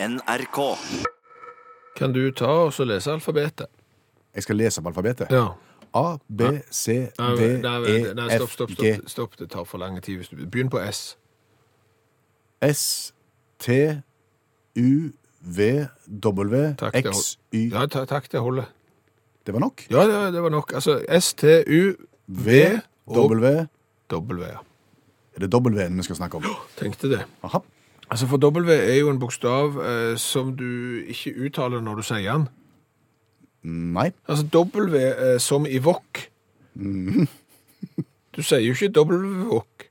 NRK. 0.00 0.58
Kan 1.96 2.12
du 2.14 2.30
ta 2.30 2.46
og 2.68 2.72
så 2.72 2.84
lese 2.86 3.10
alfabetet? 3.12 3.66
Jeg 4.34 4.42
skal 4.46 4.56
lese 4.60 4.78
opp 4.80 4.86
alfabetet. 4.92 5.32
Ja. 5.34 5.48
A, 5.96 6.18
B, 6.28 6.42
C, 6.70 7.08
Nei, 7.18 7.30
D, 7.34 7.46
nei, 7.64 7.76
E, 7.88 8.12
nei, 8.14 8.26
stopp, 8.36 8.48
F, 8.50 8.52
stopp, 8.52 8.74
G, 8.76 8.92
stopp, 8.94 9.08
stopp. 9.10 9.38
Det 9.40 9.48
tar 9.50 9.64
for 9.66 9.80
lang 9.82 9.96
tid. 10.04 10.20
hvis 10.20 10.28
du 10.28 10.44
Begynn 10.46 10.70
på 10.70 10.78
S. 10.84 11.16
S, 12.62 13.14
T, 13.58 13.78
U, 14.78 14.90
V, 15.40 15.68
W, 16.06 16.74
Takk, 16.78 16.94
det 16.94 17.06
X, 17.06 17.38
Y. 17.52 17.64
Ja, 17.72 17.86
ta, 17.86 18.04
takk, 18.04 18.28
det 18.32 18.40
holder. 18.44 18.68
Det 19.46 19.54
var 19.56 19.64
nok. 19.64 19.86
Ja, 19.90 20.04
det, 20.06 20.20
det 20.34 20.42
var 20.44 20.52
nok. 20.54 20.72
Altså 20.76 21.00
S, 21.08 21.32
T, 21.34 21.64
U, 21.66 21.96
V 22.26 22.60
og 23.06 23.32
W. 23.32 23.66
W. 24.12 24.44
ja. 24.44 24.60
Er 25.34 25.46
det 25.46 25.50
W-en 25.54 25.96
vi 25.96 26.02
skal 26.06 26.16
snakke 26.20 26.36
om? 26.36 26.46
Tenkte 26.76 27.10
det. 27.10 27.24
Aha. 27.42 27.62
Altså, 28.10 28.26
for 28.26 28.40
W 28.40 28.70
er 28.72 28.94
jo 28.98 29.10
en 29.10 29.18
bokstav 29.20 29.76
eh, 29.84 30.14
som 30.18 30.54
du 30.56 31.00
ikke 31.06 31.34
uttaler 31.44 31.80
når 31.84 32.00
du 32.00 32.02
sier 32.08 32.32
den. 32.32 32.46
Nei. 33.68 34.10
Altså 34.28 34.46
W 34.54 34.96
eh, 34.96 35.40
som 35.40 35.66
i 35.66 35.78
wok. 35.78 36.28
Mhm. 36.74 37.28
Du 38.38 38.42
sier 38.46 38.60
jo 38.62 38.70
ikke 38.70 38.92
W-wok. 38.94 39.88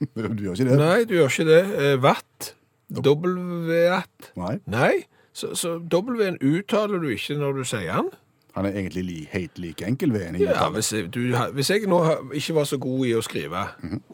Du 0.16 0.42
gjør 0.42 0.54
ikke 0.54 0.64
det? 0.70 0.76
Nei, 0.80 1.04
du 1.04 1.14
gjør 1.18 1.28
ikke 1.28 1.44
det. 1.44 1.64
Eh, 1.84 1.96
watt. 2.02 2.54
W-at. 2.90 4.30
Nei. 4.40 4.54
Nei, 4.66 4.94
så, 5.36 5.52
så 5.54 5.74
W-en 5.78 6.38
uttaler 6.40 6.98
du 7.02 7.10
ikke 7.12 7.36
når 7.36 7.60
du 7.60 7.64
sier 7.68 7.92
den. 8.00 8.08
Han 8.56 8.66
er 8.66 8.78
egentlig 8.80 9.04
li, 9.04 9.18
helt 9.30 9.58
like 9.60 9.84
enkel 9.86 10.14
ved 10.16 10.24
en 10.26 10.38
i 10.40 10.42
Ja, 10.42 10.70
hvis 10.72 10.92
jeg, 10.92 11.10
du, 11.14 11.20
hvis 11.54 11.70
jeg 11.70 11.84
nå 11.86 12.00
ikke 12.32 12.56
var 12.56 12.64
så 12.66 12.80
god 12.80 13.04
i 13.06 13.12
å 13.14 13.20
skrive, 13.22 13.66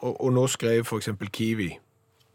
og, 0.03 0.11
og 0.21 0.33
nå 0.35 0.45
skrev 0.51 0.83
for 0.85 1.01
eksempel 1.01 1.31
Kiwi 1.33 1.71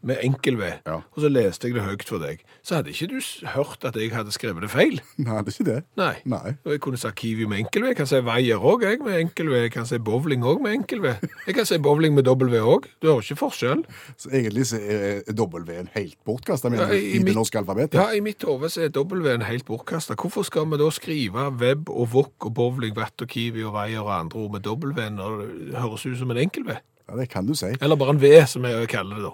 med 0.02 0.18
enkel 0.22 0.56
V, 0.58 0.62
Ja. 0.86 0.96
og 1.00 1.18
så 1.22 1.28
leste 1.30 1.68
jeg 1.68 1.74
det 1.74 1.82
høyt 1.86 2.02
for 2.08 2.18
deg, 2.18 2.40
så 2.62 2.74
hadde 2.76 2.90
ikke 2.90 3.08
du 3.08 3.16
s- 3.20 3.42
hørt 3.54 3.84
at 3.84 3.94
jeg 3.96 4.10
hadde 4.10 4.32
skrevet 4.34 4.60
det 4.62 4.70
feil. 4.70 5.00
Nei, 5.18 5.42
det 5.42 5.52
er 5.52 5.56
ikke 5.56 5.66
det. 5.68 5.84
Nei. 5.96 6.14
Nei. 6.24 6.56
Og 6.66 6.72
jeg 6.72 6.80
kunne 6.80 6.96
sagt 6.98 7.16
Kiwi 7.16 7.46
med 7.46 7.58
enkel 7.64 7.82
V, 7.82 7.86
jeg 7.92 7.96
kan 7.96 8.06
si 8.10 8.16
Veier 8.20 8.58
òg, 8.58 8.82
jeg 8.82 8.98
med 9.00 9.20
enkel 9.20 9.48
V, 9.48 9.60
jeg 9.62 9.72
kan 9.72 9.86
si 9.86 9.98
bowling 9.98 10.42
òg 10.42 10.60
med 10.62 10.72
enkel 10.80 11.00
V. 11.04 11.14
Jeg 11.46 11.54
kan 11.54 11.64
si 11.66 11.78
bowling 11.78 12.14
med 12.14 12.24
dobbel 12.24 12.48
V 12.50 12.60
òg. 12.60 12.88
Du 13.00 13.08
hører 13.12 13.22
ikke 13.22 13.38
forskjell. 13.42 13.84
Så 14.16 14.30
egentlig 14.30 14.66
så 14.72 14.80
er 14.82 15.22
W-en 15.32 15.88
helt 15.94 16.16
bortkasta 16.26 16.72
Ja, 16.74 16.88
i, 16.90 16.96
i 16.98 17.10
i 17.14 17.18
det 17.18 17.24
mitt- 17.24 17.34
norske 17.38 17.58
alfabetet. 17.62 17.94
Ja, 17.94 18.08
i 18.10 18.20
mitt 18.20 18.42
hode 18.42 18.68
så 18.70 18.82
er 18.84 18.90
W-en 18.90 19.42
helt 19.42 19.64
bortkasta. 19.66 20.14
Hvorfor 20.18 20.42
skal 20.44 20.66
vi 20.70 20.76
da 20.78 20.90
skrive 20.90 21.50
web 21.60 21.88
og 21.90 22.08
wok 22.12 22.46
og 22.46 22.54
bowling, 22.54 22.94
vatt 22.96 23.22
og 23.22 23.28
Kiwi 23.28 23.62
og 23.64 23.74
Veier 23.74 24.00
og 24.02 24.10
andre 24.18 24.38
ord 24.38 24.52
med 24.52 24.62
W 24.66 25.08
når 25.10 25.38
det 25.70 25.78
høres 25.78 26.06
ut 26.06 26.18
som 26.18 26.30
en 26.30 26.38
enkel 26.42 26.64
V? 26.66 26.76
Ja, 27.08 27.16
det 27.18 27.28
kan 27.30 27.46
du 27.46 27.54
si. 27.54 27.66
Eller 27.80 27.96
bare 27.96 28.10
en 28.14 28.20
V, 28.22 28.46
som 28.46 28.62
jeg 28.64 28.88
kaller 28.88 29.16
det 29.16 29.24
da. 29.24 29.32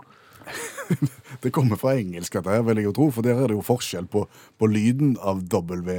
Det 1.43 1.53
kommer 1.55 1.77
fra 1.79 1.93
engelsk, 1.99 2.33
dette 2.39 2.51
her, 2.51 2.63
vil 2.67 2.77
jeg 2.81 2.89
jo 2.89 2.93
tro, 2.97 3.11
for 3.15 3.23
der 3.23 3.37
er 3.39 3.47
det 3.51 3.57
jo 3.59 3.63
forskjell 3.67 4.07
på, 4.11 4.25
på 4.59 4.67
lyden 4.71 5.17
av 5.21 5.43
W 5.53 5.99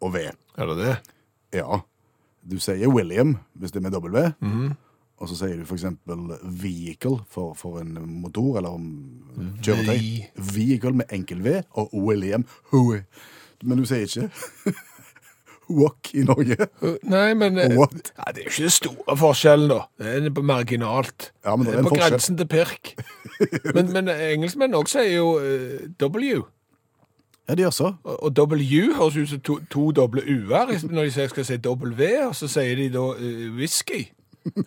og 0.00 0.12
V. 0.14 0.22
Er 0.56 0.70
det 0.70 0.76
det? 0.78 0.94
Ja, 1.60 1.80
du 2.50 2.56
sier 2.62 2.88
William 2.88 3.34
hvis 3.58 3.72
det 3.74 3.82
er 3.82 3.88
med 3.90 3.96
W, 3.98 4.30
Mhm. 4.40 4.70
og 5.20 5.28
så 5.28 5.36
sier 5.36 5.58
du 5.60 5.66
for 5.68 5.76
eksempel 5.76 6.30
vehicle 6.62 7.18
for, 7.28 7.52
for 7.54 7.80
en 7.82 7.92
motor 8.22 8.56
eller 8.58 8.70
om 8.78 8.86
kjøretøy. 9.60 10.30
Vehicle 10.54 10.94
med 11.02 11.12
enkel 11.12 11.42
V, 11.44 11.58
og 11.76 11.92
William 11.92 12.46
Men 13.62 13.76
du 13.76 13.84
sier 13.84 14.06
ikke 14.06 14.30
Walk 15.70 16.10
i 16.18 16.24
Norge. 16.26 16.66
Nei, 17.14 17.34
men 17.38 17.58
eh, 17.62 17.74
What? 17.78 18.12
Ja, 18.18 18.32
Det 18.34 18.42
er 18.42 18.48
jo 18.48 18.50
ikke 18.50 18.62
den 18.66 18.74
store 18.76 19.16
forskjellen, 19.20 19.68
da. 19.70 19.80
Det 20.02 20.14
er 20.38 20.42
marginalt. 20.42 21.30
Ja, 21.46 21.54
men 21.56 21.66
det 21.66 21.74
er 21.74 21.78
en 21.78 21.84
på 21.88 21.92
forskjell. 21.94 22.10
grensen 22.16 22.36
til 22.40 22.48
pirk. 22.50 22.94
Men, 23.74 23.86
men 23.94 24.08
engelskmenn 24.12 24.74
også 24.76 24.98
sier 25.00 25.14
jo 25.16 25.28
eh, 25.40 25.86
W. 26.02 26.42
Ja, 27.48 27.54
de 27.56 27.62
gjør 27.64 27.72
så. 27.72 27.88
Og 28.04 28.18
og 28.28 28.34
W 28.36 28.90
høres 28.98 29.16
ut 29.16 29.30
som 29.30 29.40
to, 29.40 29.56
to 29.72 29.86
doble 29.96 30.20
U-er 30.28 30.74
når 30.90 31.06
de 31.08 31.14
sier 31.14 31.30
skal 31.32 31.46
si 31.48 31.56
W, 31.64 32.10
og 32.26 32.34
så 32.36 32.50
sier 32.52 32.76
de 32.76 32.90
da 32.92 33.06
eh, 33.16 33.46
whisky. 33.56 34.02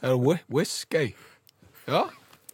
Eller 0.02 0.18
whi- 0.18 0.42
whisky. 0.52 1.14
Ja. 1.88 2.02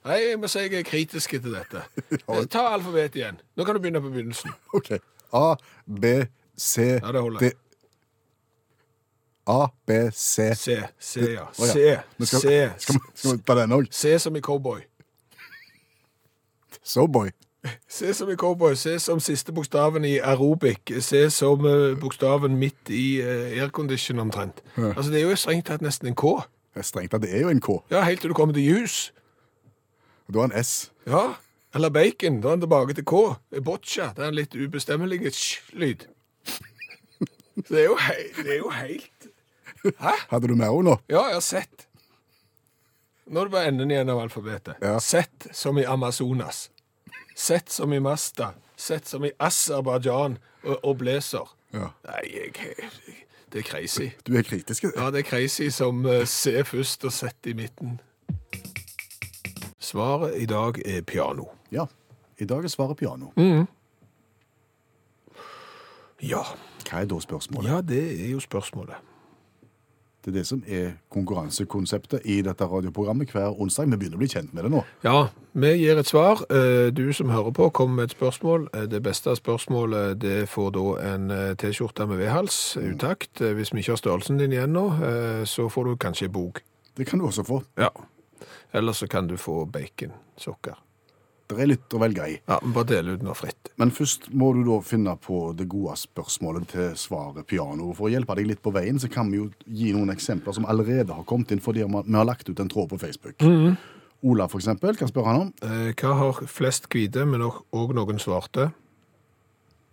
Nei, 0.06 0.18
jeg 0.29 0.40
må 0.44 0.47
si 0.51 0.59
jeg 0.66 0.75
er 0.79 0.85
kritisk 0.88 1.34
til 1.40 1.56
dette. 1.56 1.85
Eh, 2.29 2.44
Ta 2.51 2.68
alfabetet 2.75 3.16
igjen. 3.22 3.40
Nå 3.57 3.63
kan 3.68 3.75
du 3.75 3.81
begynne 3.84 4.03
på 4.03 4.12
begynnelsen. 4.12 4.51
Ok. 4.75 4.91
A, 5.35 5.56
B, 5.88 6.13
C, 6.59 6.85
Ja, 7.00 7.12
det 7.16 7.22
holder. 7.24 7.40
D. 7.47 7.53
A, 9.50 9.68
B, 9.90 9.92
C. 10.14 10.52
C. 10.56 10.76
C, 11.00 11.24
ja. 11.34 11.48
C. 11.58 11.98
Men 12.20 12.28
skal, 12.30 12.40
C. 12.44 12.58
Skal, 12.86 12.96
vi- 12.96 13.12
skal 13.18 13.38
vi 13.38 13.44
ta 13.48 13.56
den 13.58 13.74
òg? 13.74 13.88
C 13.92 14.16
som 14.22 14.36
i 14.38 14.42
cowboy. 14.46 14.82
So 16.84 17.08
boy. 17.08 17.32
C 17.90 18.14
som 18.14 18.30
i 18.30 18.36
cowboy. 18.40 18.76
C 18.76 19.00
som 19.00 19.20
siste 19.20 19.52
bokstaven 19.52 20.06
i 20.06 20.18
aerobic. 20.20 20.94
C 21.02 21.26
som 21.34 21.66
eh, 21.66 21.98
bokstaven 22.00 22.56
midt 22.62 22.90
i 22.94 23.20
uh, 23.26 23.50
aircondition 23.64 24.20
omtrent. 24.22 24.62
Altså, 24.78 25.10
det 25.12 25.22
er 25.22 25.28
jo 25.30 25.36
strengt 25.36 25.68
tatt 25.68 25.81
nesten 25.86 26.12
en 26.14 26.16
K. 26.20 26.38
Det 26.74 26.84
er 26.84 26.88
Strengt 26.88 27.12
tatt, 27.12 27.26
det 27.26 27.34
er 27.36 27.44
jo 27.48 27.50
en 27.52 27.62
K. 27.62 27.80
Ja, 27.92 28.06
helt 28.08 28.22
til 28.22 28.31
du 28.31 28.38
kommer 28.38 28.54
til. 28.56 28.86
Og 30.28 30.34
Du 30.34 30.40
har 30.40 30.52
en 30.52 30.64
S. 30.64 30.92
Ja, 31.10 31.26
eller 31.76 31.90
bacon. 31.90 32.40
Da 32.42 32.48
er 32.48 32.58
han 32.58 32.62
tilbake 32.64 32.94
til 32.94 33.06
K. 33.06 33.26
Boccia. 33.66 34.12
Det 34.16 34.24
er 34.24 34.30
en 34.31 34.38
litt 34.38 34.56
ubestemmelig 34.56 35.26
sj-lyd. 35.34 36.06
Så 37.66 37.74
det 37.76 37.81
er 37.81 37.90
jo, 37.90 37.96
hei, 38.00 38.22
det 38.38 38.54
er 38.54 38.60
jo 38.62 38.70
helt 38.72 39.19
Hæ? 39.84 40.16
Hadde 40.29 40.47
du 40.47 40.56
med 40.56 40.67
henne 40.67 40.90
nå? 40.90 40.97
Ja, 41.09 41.28
jeg 41.29 41.40
har 41.40 41.45
sett. 41.45 41.85
Nå 43.29 43.44
er 43.44 43.50
det 43.50 43.53
bare 43.53 43.69
enden 43.69 43.91
igjen 43.94 44.09
av 44.09 44.19
alfabetet. 44.23 44.81
Ja. 44.81 44.97
Sett 45.00 45.47
som 45.53 45.78
i 45.78 45.85
Amazonas. 45.85 46.69
Sett 47.35 47.69
som 47.69 47.94
i 47.94 48.00
Masta. 48.00 48.53
Sett 48.79 49.07
som 49.07 49.25
i 49.25 49.31
Aserbajdsjan 49.39 50.38
og, 50.63 50.75
og 50.84 50.97
Blazer. 50.97 51.51
Ja. 51.73 51.91
Nei, 52.07 52.23
jeg, 52.34 52.53
jeg, 52.57 53.18
det 53.53 53.62
er 53.62 53.68
crazy. 53.68 54.09
Du 54.25 54.34
er 54.38 54.45
kritisk? 54.47 54.88
Ja, 54.95 55.12
det 55.13 55.23
er 55.23 55.28
crazy 55.29 55.69
som 55.69 56.06
uh, 56.06 56.23
ser 56.25 56.63
først 56.66 57.06
og 57.06 57.13
sett 57.13 57.50
i 57.50 57.53
midten. 57.53 58.00
Svaret 59.79 60.35
i 60.41 60.45
dag 60.50 60.81
er 60.85 61.01
piano. 61.01 61.51
Ja. 61.72 61.85
I 62.39 62.45
dag 62.50 62.66
er 62.66 62.73
svaret 62.73 62.97
piano. 62.97 63.31
Mm. 63.38 63.68
Ja. 66.22 66.44
Hva 66.89 67.03
er 67.03 67.09
da 67.09 67.19
spørsmålet? 67.22 67.69
Ja, 67.69 67.81
det 67.81 68.03
er 68.25 68.34
jo 68.34 68.41
spørsmålet. 68.44 69.09
Det 70.22 70.31
er 70.34 70.35
det 70.40 70.47
som 70.47 70.63
er 70.68 70.90
konkurransekonseptet 71.16 72.25
i 72.25 72.41
dette 72.44 72.66
radioprogrammet 72.68 73.31
hver 73.31 73.53
onsdag. 73.62 73.85
Vi 73.88 73.97
begynner 74.02 74.18
å 74.18 74.24
bli 74.24 74.28
kjent 74.28 74.53
med 74.53 74.66
det 74.66 74.72
nå. 74.74 74.81
Ja, 75.03 75.30
vi 75.56 75.69
gir 75.80 75.97
et 76.02 76.07
svar. 76.09 76.41
Eh, 76.52 76.90
Du 76.91 77.13
som 77.13 77.30
hører 77.30 77.52
på, 77.56 77.69
kommer 77.72 77.96
med 77.96 78.03
et 78.09 78.18
spørsmål. 78.18 78.68
Eh, 78.74 78.85
Det 78.91 79.02
beste 79.03 79.35
spørsmålet 79.35 80.19
det 80.19 80.50
får 80.50 80.72
da 80.75 81.13
en 81.16 81.31
eh, 81.31 81.53
T-skjorte 81.56 82.06
med 82.07 82.18
V-hals, 82.19 82.78
utakt. 82.78 83.41
Eh, 83.41 83.53
Hvis 83.53 83.72
vi 83.74 83.80
ikke 83.80 83.91
har 83.96 83.97
størrelsen 84.03 84.38
din 84.38 84.52
igjen 84.52 84.74
nå, 84.74 84.85
så 85.46 85.69
får 85.69 85.84
du 85.85 85.96
kanskje 85.96 86.28
bok. 86.30 86.62
Det 86.97 87.07
kan 87.07 87.19
du 87.19 87.25
også 87.25 87.44
få. 87.47 87.63
Ja. 87.78 87.90
Eller 88.74 88.91
så 88.94 89.07
kan 89.07 89.28
du 89.28 89.38
få 89.38 89.66
baconsokker. 89.66 90.75
Det 91.50 91.58
er 91.64 91.70
litt 91.72 91.94
å 91.98 92.00
velge 92.02 92.26
i. 92.30 92.34
Ja, 92.46 92.60
bare 92.62 92.86
del 92.92 93.08
ut 93.16 93.24
noe 93.26 93.34
fritt. 93.34 93.72
Men 93.82 93.90
først 93.96 94.28
må 94.38 94.52
du 94.54 94.60
da 94.68 94.76
finne 94.86 95.16
på 95.18 95.40
det 95.58 95.66
gode 95.72 95.96
spørsmålet 95.98 96.68
til 96.76 96.92
svaret 97.00 97.48
piano. 97.50 97.88
For 97.98 98.06
å 98.06 98.12
hjelpe 98.14 98.36
deg 98.38 98.52
litt 98.52 98.62
på 98.62 98.74
veien, 98.76 99.00
så 99.02 99.10
kan 99.10 99.32
vi 99.34 99.40
jo 99.40 99.48
gi 99.66 99.90
noen 99.96 100.14
eksempler 100.14 100.54
som 100.54 100.68
allerede 100.70 101.16
har 101.16 101.26
kommet 101.30 101.50
inn 101.56 101.64
fordi 101.66 101.88
vi 101.88 102.18
har 102.20 102.28
lagt 102.30 102.52
ut 102.52 102.62
en 102.62 102.70
tråd 102.70 102.92
på 102.92 103.00
Facebook. 103.02 103.42
Ola, 104.30 104.46
for 104.52 104.60
eksempel, 104.62 104.94
kan 105.00 105.10
spørre 105.10 105.32
han 105.32 105.42
om. 105.48 105.50
Eh, 105.64 105.90
Hva 105.98 106.14
har 106.20 106.44
flest 106.52 106.86
hvite, 106.92 107.26
men 107.26 107.42
òg 107.42 107.96
noen 107.98 108.22
svarte? 108.22 108.68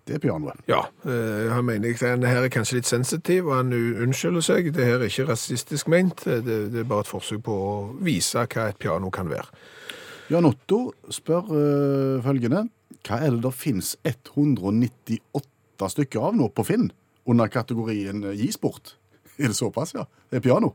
Det 0.06 0.18
er 0.18 0.22
pianoet. 0.22 0.60
Ja, 0.70 0.82
eh, 1.08 1.48
han 1.54 1.64
mener 1.66 1.96
denne 1.98 2.28
her 2.30 2.44
er 2.44 2.52
kanskje 2.52 2.82
litt 2.82 2.86
sensitiv, 2.90 3.48
og 3.48 3.56
han 3.56 3.72
unnskylder 3.72 4.44
seg. 4.44 4.68
Det 4.76 4.84
her 4.86 5.00
er 5.00 5.08
ikke 5.08 5.30
rasistisk 5.32 5.88
ment, 5.88 6.26
Eh, 6.26 6.42
det, 6.44 6.58
det 6.74 6.84
er 6.84 6.90
bare 6.90 7.06
et 7.06 7.10
forsøk 7.10 7.42
på 7.48 7.56
å 7.56 7.72
vise 8.04 8.44
hva 8.44 8.68
et 8.68 8.78
piano 8.78 9.10
kan 9.10 9.30
være. 9.32 9.48
Jan 10.30 10.44
Otto 10.48 10.78
spør 11.14 11.50
øh, 11.54 12.22
følgende. 12.24 12.64
Hva 13.06 13.20
er 13.22 13.30
det 13.36 13.42
der 13.44 13.54
finnes 13.54 13.92
198 14.02 15.92
stykker 15.92 16.24
av 16.30 16.34
nå 16.38 16.48
på 16.54 16.64
Finn 16.66 16.88
under 17.26 17.50
kategorien 17.52 18.24
øh, 18.26 18.34
gi 18.38 18.48
sport? 18.54 18.96
Er 19.38 19.52
det 19.52 19.58
såpass, 19.58 19.94
ja? 19.94 20.06
Det 20.30 20.40
er 20.40 20.44
piano. 20.46 20.72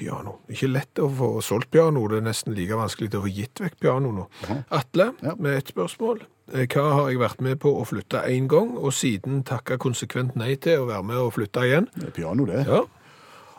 Piano. 0.00 0.38
Ikke 0.48 0.68
lett 0.70 0.98
å 1.00 1.06
få 1.12 1.28
solgt 1.44 1.70
piano, 1.72 2.02
det 2.08 2.20
er 2.20 2.26
nesten 2.26 2.54
like 2.56 2.76
vanskelig 2.76 3.10
til 3.12 3.20
å 3.20 3.24
få 3.26 3.32
gitt 3.36 3.60
vekk 3.60 3.76
piano 3.84 4.12
nå. 4.16 4.26
Atle, 4.72 5.10
Ja. 5.22 5.34
med 5.38 5.58
et 5.60 5.72
spørsmål. 5.72 6.22
Eh, 6.52 6.66
Hva 6.72 6.86
har 6.96 7.10
jeg 7.12 7.20
vært 7.20 7.40
med 7.44 7.60
på 7.60 7.72
å 7.80 7.84
flytte 7.86 8.22
én 8.28 8.48
gang, 8.48 8.72
og 8.80 8.92
siden 8.96 9.42
takka 9.46 9.76
konsekvent 9.78 10.36
nei 10.40 10.54
til 10.56 10.80
å 10.82 10.88
være 10.88 11.04
med 11.04 11.16
å 11.20 11.30
flytte 11.32 11.64
igjen? 11.68 11.88
Det 11.94 12.08
er 12.08 12.16
piano, 12.16 12.46
det. 12.48 12.64
Ja. 12.66 12.82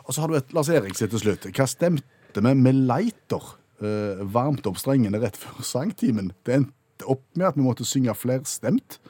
Og 0.02 0.10
så 0.14 0.20
har 0.24 0.28
du 0.28 0.36
et 0.36 0.52
Lars 0.52 0.68
Erik 0.68 0.94
sitt 0.98 1.10
til 1.14 1.22
slutt. 1.22 1.46
Hva 1.54 1.66
stemte 1.70 2.42
vi 2.42 2.54
med 2.58 2.74
leiter? 2.90 3.54
Eh, 3.82 4.22
varmt 4.30 4.66
opp 4.70 4.78
strengene 4.78 5.18
rett 5.22 5.36
før 5.40 5.62
sangtimen. 5.74 6.32
Det 6.46 6.54
endte 6.60 7.08
opp 7.10 7.24
med 7.34 7.48
at 7.48 7.56
vi 7.58 7.64
måtte 7.66 7.86
synge 7.88 8.14
flerstemt. 8.14 9.00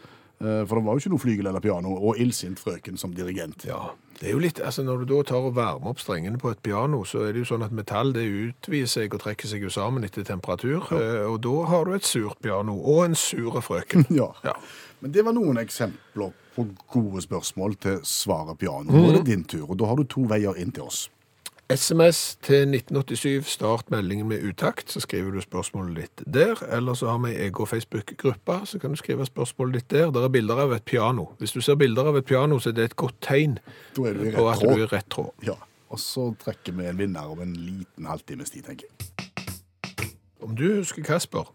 Uh, 0.42 0.64
for 0.66 0.74
det 0.74 0.82
var 0.82 0.96
jo 0.96 1.02
ikke 1.04 1.10
noe 1.12 1.22
flygel 1.22 1.46
eller 1.46 1.62
piano, 1.62 1.92
og 2.02 2.16
illsint 2.18 2.58
frøken 2.58 2.96
som 2.98 3.12
dirigent. 3.14 3.62
Ja, 3.68 3.92
det 4.18 4.26
er 4.26 4.32
jo 4.32 4.40
litt, 4.42 4.58
altså 4.58 4.82
Når 4.82 5.04
du 5.04 5.12
da 5.12 5.20
tar 5.28 5.44
og 5.46 5.52
varmer 5.54 5.92
opp 5.92 6.00
strengene 6.02 6.40
på 6.42 6.50
et 6.50 6.58
piano, 6.66 7.04
så 7.06 7.20
er 7.28 7.36
det 7.36 7.44
jo 7.44 7.50
sånn 7.52 7.62
at 7.62 7.70
metall 7.70 8.10
det 8.16 8.24
utvider 8.26 8.90
seg 8.90 9.14
og 9.14 9.22
trekker 9.22 9.46
seg 9.52 9.62
jo 9.62 9.70
sammen 9.70 10.02
etter 10.02 10.26
temperatur. 10.26 10.88
eh, 10.98 11.28
Og 11.30 11.38
da 11.46 11.54
har 11.70 11.86
du 11.86 11.92
et 11.94 12.02
surt 12.08 12.40
piano 12.42 12.74
og 12.74 13.04
en 13.04 13.14
sure 13.14 13.62
frøken. 13.62 14.08
Ja. 14.18 14.32
Ja. 14.42 14.56
Men 14.98 15.14
det 15.14 15.22
var 15.28 15.36
noen 15.38 15.62
eksempler 15.62 16.34
på 16.56 16.66
gode 16.90 17.22
spørsmål 17.22 17.78
til 17.78 18.00
svaret 18.02 18.58
piano. 18.58 18.90
Nå 18.90 19.12
er 19.12 19.20
det 19.20 19.26
din 19.30 19.44
tur, 19.46 19.68
og 19.70 19.78
da 19.78 19.92
har 19.92 19.96
du 20.02 20.02
to 20.10 20.26
veier 20.26 20.58
inn 20.58 20.74
til 20.74 20.90
oss. 20.90 21.04
SMS 21.72 22.36
til 22.42 22.68
1987, 22.74 23.46
start 23.46 23.90
meldingen 23.90 24.28
med 24.28 24.42
utakt, 24.44 24.90
så 24.92 25.00
skriver 25.00 25.30
du 25.30 25.40
spørsmålet 25.40 25.96
ditt 25.96 26.34
der. 26.34 26.62
Eller 26.68 26.94
så 26.94 27.08
har 27.10 27.18
vi 27.18 27.32
en 27.32 27.40
egen 27.40 27.66
Facebook-gruppe, 27.66 28.60
så 28.64 28.78
kan 28.78 28.90
du 28.90 28.96
skrive 28.96 29.26
spørsmålet 29.26 29.74
ditt 29.74 29.90
der. 29.90 30.10
Der 30.10 30.24
er 30.24 30.28
bilder 30.28 30.60
av 30.66 30.72
et 30.72 30.84
piano. 30.84 31.26
Hvis 31.38 31.52
du 31.52 31.60
ser 31.60 31.74
bilder 31.74 32.12
av 32.12 32.16
et 32.16 32.24
piano, 32.24 32.58
så 32.58 32.70
er 32.70 32.76
det 32.78 32.84
et 32.84 32.96
godt 32.96 33.16
tegn 33.20 33.58
på 33.96 34.06
at 34.06 34.60
du 34.60 34.68
er 34.74 34.84
i 34.84 34.90
rett 34.92 35.08
tråd. 35.10 35.32
Ja, 35.46 35.56
og 35.88 36.00
så 36.00 36.34
trekker 36.44 36.76
vi 36.76 36.86
en 36.86 36.98
vinner 36.98 37.32
om 37.32 37.40
en 37.40 37.56
liten 37.56 38.06
halvtimes 38.06 38.50
tid, 38.50 38.62
tenker 38.68 38.86
jeg. 38.86 39.10
Om 40.42 40.56
du 40.56 40.66
husker 40.76 41.02
Kasper? 41.02 41.52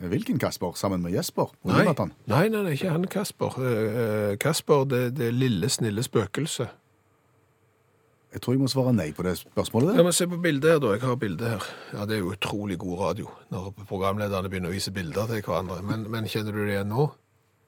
Hvilken 0.00 0.38
Kasper? 0.38 0.72
Sammen 0.74 1.02
med 1.02 1.12
Jesper? 1.12 1.50
Nei, 1.68 1.84
nei, 1.84 2.08
nei, 2.26 2.48
nei, 2.48 2.72
ikke 2.72 2.92
han 2.92 3.04
Kasper. 3.04 3.56
Eh, 3.60 3.98
eh, 4.02 4.36
Kasper, 4.40 4.84
det, 4.88 5.16
det 5.18 5.34
lille, 5.34 5.68
snille 5.68 6.02
spøkelset. 6.02 6.72
Jeg 8.32 8.42
tror 8.44 8.54
jeg 8.54 8.60
må 8.62 8.68
svare 8.70 8.92
nei 8.94 9.08
på 9.16 9.24
det 9.26 9.36
spørsmålet. 9.40 9.96
Ja, 9.98 10.02
men 10.06 10.12
Se 10.14 10.26
på 10.30 10.38
bildet 10.42 10.70
her, 10.70 10.78
da. 10.82 10.92
Jeg 10.94 11.02
har 11.02 11.16
bildet 11.18 11.48
her. 11.48 11.64
Ja, 11.94 12.04
Det 12.06 12.16
er 12.16 12.20
jo 12.24 12.32
utrolig 12.34 12.78
god 12.78 12.98
radio 13.00 13.30
når 13.50 13.72
programlederne 13.88 14.48
begynner 14.52 14.70
å 14.70 14.76
vise 14.76 14.92
bilder 14.94 15.26
til 15.26 15.42
hverandre. 15.42 15.80
Men, 15.82 16.04
men 16.10 16.28
kjenner 16.30 16.54
du 16.54 16.60
det 16.64 16.76
igjen 16.76 16.92
nå? 16.92 17.08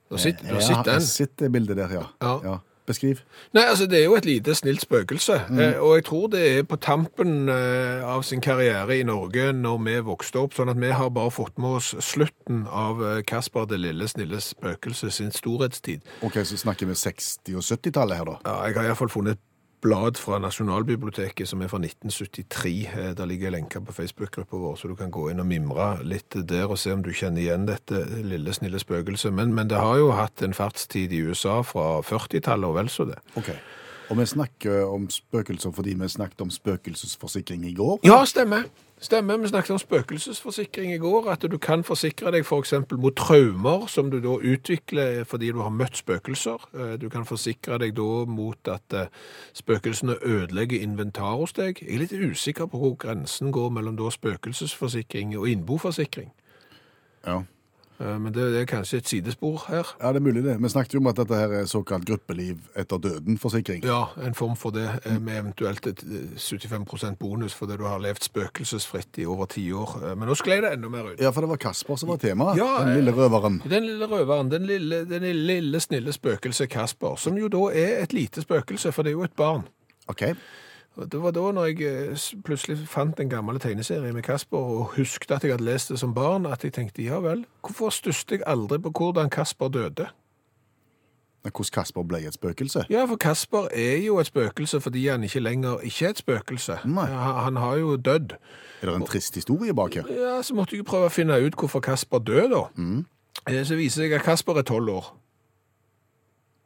Du 0.08 0.14
har 0.18 0.22
sett, 0.22 0.44
har 0.46 0.60
Ja, 0.60 0.66
sett 0.68 0.86
jeg 0.92 1.02
sitter 1.08 1.48
det 1.48 1.52
bildet 1.56 1.76
der, 1.80 1.96
ja. 1.98 2.04
Ja. 2.44 2.58
Beskriv. 2.86 3.20
Nei, 3.54 3.62
altså 3.70 3.86
Det 3.86 4.00
er 4.00 4.08
jo 4.08 4.16
et 4.18 4.24
lite, 4.26 4.54
snilt 4.58 4.82
spøkelse. 4.82 5.36
Eh, 5.54 5.76
og 5.78 5.92
jeg 6.00 6.04
tror 6.08 6.26
det 6.32 6.40
er 6.58 6.64
på 6.66 6.76
tampen 6.82 7.48
eh, 7.48 8.02
av 8.02 8.24
sin 8.26 8.40
karriere 8.42 8.96
i 8.98 9.04
Norge 9.06 9.52
når 9.54 9.78
vi 9.86 9.94
vokste 10.02 10.40
opp. 10.42 10.56
Sånn 10.58 10.72
at 10.72 10.80
vi 10.82 10.90
har 10.90 11.10
bare 11.14 11.30
fått 11.30 11.58
med 11.62 11.78
oss 11.78 11.92
slutten 12.02 12.64
av 12.66 13.02
eh, 13.06 13.20
Kasper 13.22 13.68
det 13.70 13.78
lille, 13.82 14.08
snille 14.10 14.40
spøkelset 14.42 15.14
sin 15.14 15.30
storhetstid. 15.30 16.02
Ok, 16.26 16.40
Så 16.42 16.58
snakker 16.58 16.90
vi 16.90 16.98
60- 16.98 17.54
og 17.54 17.62
70-tallet 17.62 18.18
her, 18.18 18.30
da. 18.32 18.36
Ja, 18.50 18.56
jeg 18.66 18.78
har 18.80 18.90
iallfall 18.90 19.14
funnet 19.14 19.38
et 19.38 19.46
blad 19.82 20.18
fra 20.20 20.38
Nasjonalbiblioteket 20.42 21.48
som 21.48 21.62
er 21.62 21.70
fra 21.70 21.80
1973. 21.82 22.72
Eh, 22.92 23.10
Der 23.18 23.26
ligger 23.26 23.50
lenker 23.50 23.80
på 23.80 23.92
Facebook-gruppa 23.92 24.56
vår, 24.56 24.76
så 24.76 24.88
du 24.88 24.94
kan 24.94 25.10
gå 25.10 25.28
inn 25.30 25.42
og 25.42 25.46
mimre 25.46 25.88
litt 26.06 26.36
der 26.48 26.70
og 26.70 26.78
se 26.78 26.92
om 26.94 27.02
du 27.02 27.10
kjenner 27.12 27.42
igjen 27.42 27.66
dette 27.66 28.04
lille, 28.22 28.54
snille 28.54 28.78
spøkelset. 28.78 29.34
Men, 29.34 29.54
men 29.54 29.68
det 29.68 29.80
har 29.82 29.98
jo 29.98 30.12
hatt 30.16 30.42
en 30.42 30.54
fartstid 30.54 31.12
i 31.12 31.22
USA 31.26 31.60
fra 31.66 32.00
40-tallet 32.06 32.68
og 32.68 32.78
vel 32.78 32.88
så 32.92 33.08
det. 33.10 33.18
Ok. 33.36 33.50
Og 34.10 34.18
vi 34.18 34.26
snakker 34.26 34.86
om 34.86 35.06
spøkelser 35.10 35.72
fordi 35.72 35.94
vi 35.98 36.08
snakket 36.08 36.40
om 36.44 36.50
spøkelsesforsikring 36.50 37.64
i 37.66 37.74
går. 37.74 38.00
Ja, 38.06 38.24
stemmer. 38.28 38.66
Stemmer. 39.02 39.36
Vi 39.36 39.48
snakket 39.48 39.70
om 39.70 39.78
spøkelsesforsikring 39.78 40.92
i 40.94 40.98
går. 40.98 41.30
At 41.30 41.42
du 41.50 41.58
kan 41.58 41.82
forsikre 41.84 42.30
deg 42.30 42.44
f.eks. 42.46 42.74
mot 42.94 43.16
traumer 43.18 43.86
som 43.90 44.10
du 44.12 44.20
da 44.22 44.36
utvikler 44.38 45.24
fordi 45.26 45.50
du 45.50 45.58
har 45.58 45.74
møtt 45.74 45.98
spøkelser. 45.98 46.68
Eh, 46.74 46.92
Du 47.02 47.08
kan 47.10 47.26
forsikre 47.26 47.78
deg 47.82 47.96
da 47.98 48.24
mot 48.30 48.68
at 48.70 48.94
eh, 48.94 49.10
spøkelsene 49.58 50.14
ødelegger 50.22 50.80
inventar 50.80 51.34
hos 51.40 51.52
deg. 51.52 51.82
Jeg 51.82 51.94
er 51.94 52.04
litt 52.04 52.14
usikker 52.14 52.70
på 52.70 52.78
hvor 52.78 52.94
grensen 52.94 53.50
går 53.52 53.70
mellom 53.74 53.98
da 53.98 54.10
spøkelsesforsikring 54.10 55.34
og 55.38 55.48
innboforsikring. 55.50 56.30
Ja. 57.26 57.42
Eh, 58.02 58.18
Men 58.18 58.32
det 58.34 58.42
er 58.58 58.64
kanskje 58.66 58.98
et 58.98 59.06
sidespor 59.06 59.62
her. 59.68 59.86
ja, 60.00 60.08
det 60.12 60.16
er 60.18 60.24
mulig 60.26 60.42
det. 60.44 60.56
Vi 60.62 60.68
snakket 60.72 60.94
jo 60.94 60.98
om 61.00 61.06
at 61.06 61.16
dette 61.20 61.36
her 61.38 61.52
er 61.60 61.64
såkalt 61.70 62.04
gruppeliv 62.08 62.58
etter 62.76 62.98
døden-forsikring. 62.98 63.84
Ja, 63.86 64.06
en 64.26 64.34
form 64.34 64.56
for 64.58 64.70
det, 64.74 64.88
eh, 65.04 65.18
med 65.20 65.38
eventuelt 65.38 65.86
et 65.86 66.02
eh, 66.02 66.34
75% 66.36 67.16
bonus 67.20 67.54
fordi 67.54 67.76
du 67.78 67.84
har 67.86 67.98
levd 68.02 68.24
spøkelsesfritt 68.26 69.18
i 69.22 69.26
over 69.26 69.46
ti 69.46 69.68
år. 69.72 69.94
Eh, 70.02 70.14
Men 70.16 70.28
nå 70.28 70.34
sklei 70.34 70.60
det 70.60 70.72
enda 70.72 70.88
mer 70.88 71.12
ut. 71.12 71.20
Ja, 71.22 71.30
for 71.30 71.40
det 71.46 71.50
var 71.50 71.56
Kasper 71.62 71.96
som 71.96 72.08
var 72.08 72.16
temaet. 72.18 72.56
Ja, 72.58 72.84
den 72.84 72.96
lille 73.04 73.12
røveren. 73.14 73.60
Den 73.68 73.86
lille 73.86 74.06
røveren, 74.10 74.50
den 74.50 74.66
lille, 74.66 75.04
den 75.08 75.22
lille, 75.46 75.80
snille 75.80 76.12
spøkelset 76.12 76.68
Kasper, 76.70 77.16
som 77.16 77.38
jo 77.38 77.48
da 77.48 77.68
er 77.72 78.02
et 78.02 78.12
lite 78.12 78.42
spøkelse, 78.42 78.92
for 78.92 79.02
det 79.02 79.10
er 79.10 79.18
jo 79.20 79.22
et 79.24 79.36
barn. 79.36 79.62
Ok. 80.08 80.22
Og 80.96 81.12
Det 81.12 81.22
var 81.22 81.30
da 81.32 81.40
når 81.56 81.64
jeg 81.64 81.82
eh, 81.88 82.24
plutselig 82.44 82.88
fant 82.88 83.20
en 83.20 83.30
gammel 83.30 83.60
tegneserie 83.60 84.12
med 84.12 84.22
Kasper 84.22 84.58
og 84.58 84.96
husket 84.96 85.30
at 85.30 85.44
jeg 85.44 85.54
hadde 85.54 85.64
lest 85.64 85.88
det 85.88 85.98
som 85.98 86.14
barn, 86.14 86.46
at 86.46 86.64
jeg 86.64 86.72
tenkte, 86.72 87.04
ja 87.04 87.20
vel, 87.24 87.46
hvorfor 87.64 87.90
stusset 87.90 88.30
jeg 88.30 88.44
aldri 88.46 88.78
på 88.78 88.92
hvordan 88.98 89.30
Kasper 89.30 89.68
døde? 89.68 90.08
Hvordan 91.42 91.72
Kasper 91.72 92.02
ble 92.06 92.20
et 92.26 92.34
spøkelse? 92.34 92.84
Ja, 92.90 93.04
for 93.04 93.16
Kasper 93.16 93.66
er 93.72 93.96
jo 94.04 94.18
et 94.20 94.26
spøkelse 94.26 94.80
fordi 94.80 95.06
han 95.08 95.24
ikke 95.24 95.40
lenger 95.40 95.80
ikke 95.82 96.06
er 96.06 96.10
et 96.10 96.18
spøkelse. 96.18 96.78
Nei. 96.84 97.06
Han, 97.06 97.34
han 97.44 97.56
har 97.56 97.76
jo 97.76 97.96
dødd. 97.96 98.36
Er 98.82 98.86
det 98.86 98.94
en 98.94 99.06
trist 99.06 99.34
historie 99.34 99.74
bak 99.74 99.94
her? 99.94 100.12
Ja, 100.12 100.42
så 100.42 100.54
måtte 100.54 100.76
jeg 100.76 100.84
prøve 100.84 101.08
å 101.08 101.14
finne 101.14 101.40
ut 101.42 101.56
hvorfor 101.58 101.80
Kasper 101.80 102.22
døde 102.22 102.52
da. 102.52 102.62
Mm. 102.76 103.02
Så 103.48 103.74
viser 103.74 104.04
det 104.04 104.10
seg 104.12 104.16
at 104.20 104.26
Kasper 104.26 104.60
er 104.60 104.62
12 104.62 104.92
år. 104.92 105.10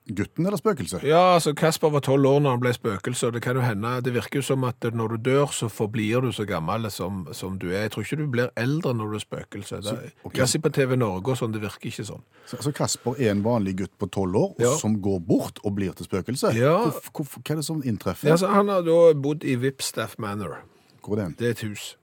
Gutten 0.07 0.47
eller 0.47 0.57
spøkelset? 0.61 1.03
Ja, 1.03 1.35
altså 1.35 1.51
Kasper 1.59 1.91
var 1.91 2.01
tolv 2.07 2.27
år 2.31 2.39
når 2.45 2.51
han 2.55 2.61
ble 2.63 2.71
spøkelse, 2.77 3.27
og 3.27 3.33
det 3.35 3.41
kan 3.43 3.57
jo 3.59 3.63
hende 3.67 3.97
Det 4.07 4.13
virker 4.15 4.39
jo 4.39 4.43
som 4.47 4.63
at 4.65 4.87
når 4.95 5.17
du 5.17 5.31
dør, 5.31 5.47
så 5.51 5.67
forblir 5.69 6.21
du 6.23 6.29
så 6.33 6.45
gammel 6.47 6.87
som, 6.95 7.25
som 7.35 7.57
du 7.59 7.67
er. 7.73 7.81
Jeg 7.89 7.91
tror 7.91 8.07
ikke 8.07 8.19
du 8.21 8.27
blir 8.31 8.53
eldre 8.57 8.95
når 8.95 9.11
du 9.11 9.17
er 9.19 9.25
spøkelse. 9.25 9.81
Det, 9.83 9.97
okay. 10.23 10.39
Jeg 10.39 10.49
ser 10.49 10.63
på 10.63 10.71
TV 10.71 10.95
Norge 10.97 11.35
og 11.35 11.41
sånn, 11.41 11.53
det 11.57 11.65
virker 11.65 11.91
ikke 11.91 12.07
sånn. 12.07 12.23
Så, 12.47 12.61
altså, 12.61 12.73
Kasper 12.79 13.19
er 13.19 13.33
en 13.35 13.43
vanlig 13.45 13.75
gutt 13.83 13.95
på 13.99 14.07
tolv 14.15 14.37
år 14.45 14.55
Ja. 14.63 14.77
som 14.79 14.95
går 15.03 15.19
bort 15.27 15.59
og 15.65 15.75
blir 15.75 15.93
til 15.99 16.07
spøkelse? 16.07 16.55
Ja. 16.55 16.77
Hvor, 16.87 17.03
hvor, 17.25 17.43
hva 17.43 17.57
er 17.57 17.63
det 17.65 17.67
som 17.67 17.83
inntreffer? 17.83 18.29
Ja, 18.31 18.39
altså, 18.39 18.53
han 18.55 18.69
har 18.71 18.87
da 18.87 19.01
bodd 19.19 19.43
i 19.45 19.59
Vipstaff 19.59 20.15
Manor. 20.23 20.61
Hvor 21.03 21.19
er 21.19 21.29
det? 21.35 21.39
Det 21.39 21.47
er 21.47 21.51
et 21.59 21.67
hus. 21.67 21.97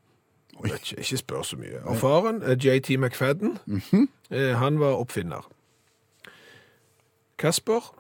Ikke, 0.66 1.00
ikke 1.00 1.18
spør 1.18 1.42
så 1.48 1.58
mye. 1.58 1.80
Og 1.88 1.98
faren, 1.98 2.44
JT 2.60 2.98
McFadden, 3.00 3.58
eh, 4.32 4.54
han 4.60 4.80
var 4.80 5.00
oppfinner. 5.00 5.48
Kasper 7.44 7.92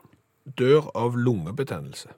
dør 0.59 0.85
av 0.95 1.17
lungebetennelse. 1.19 2.13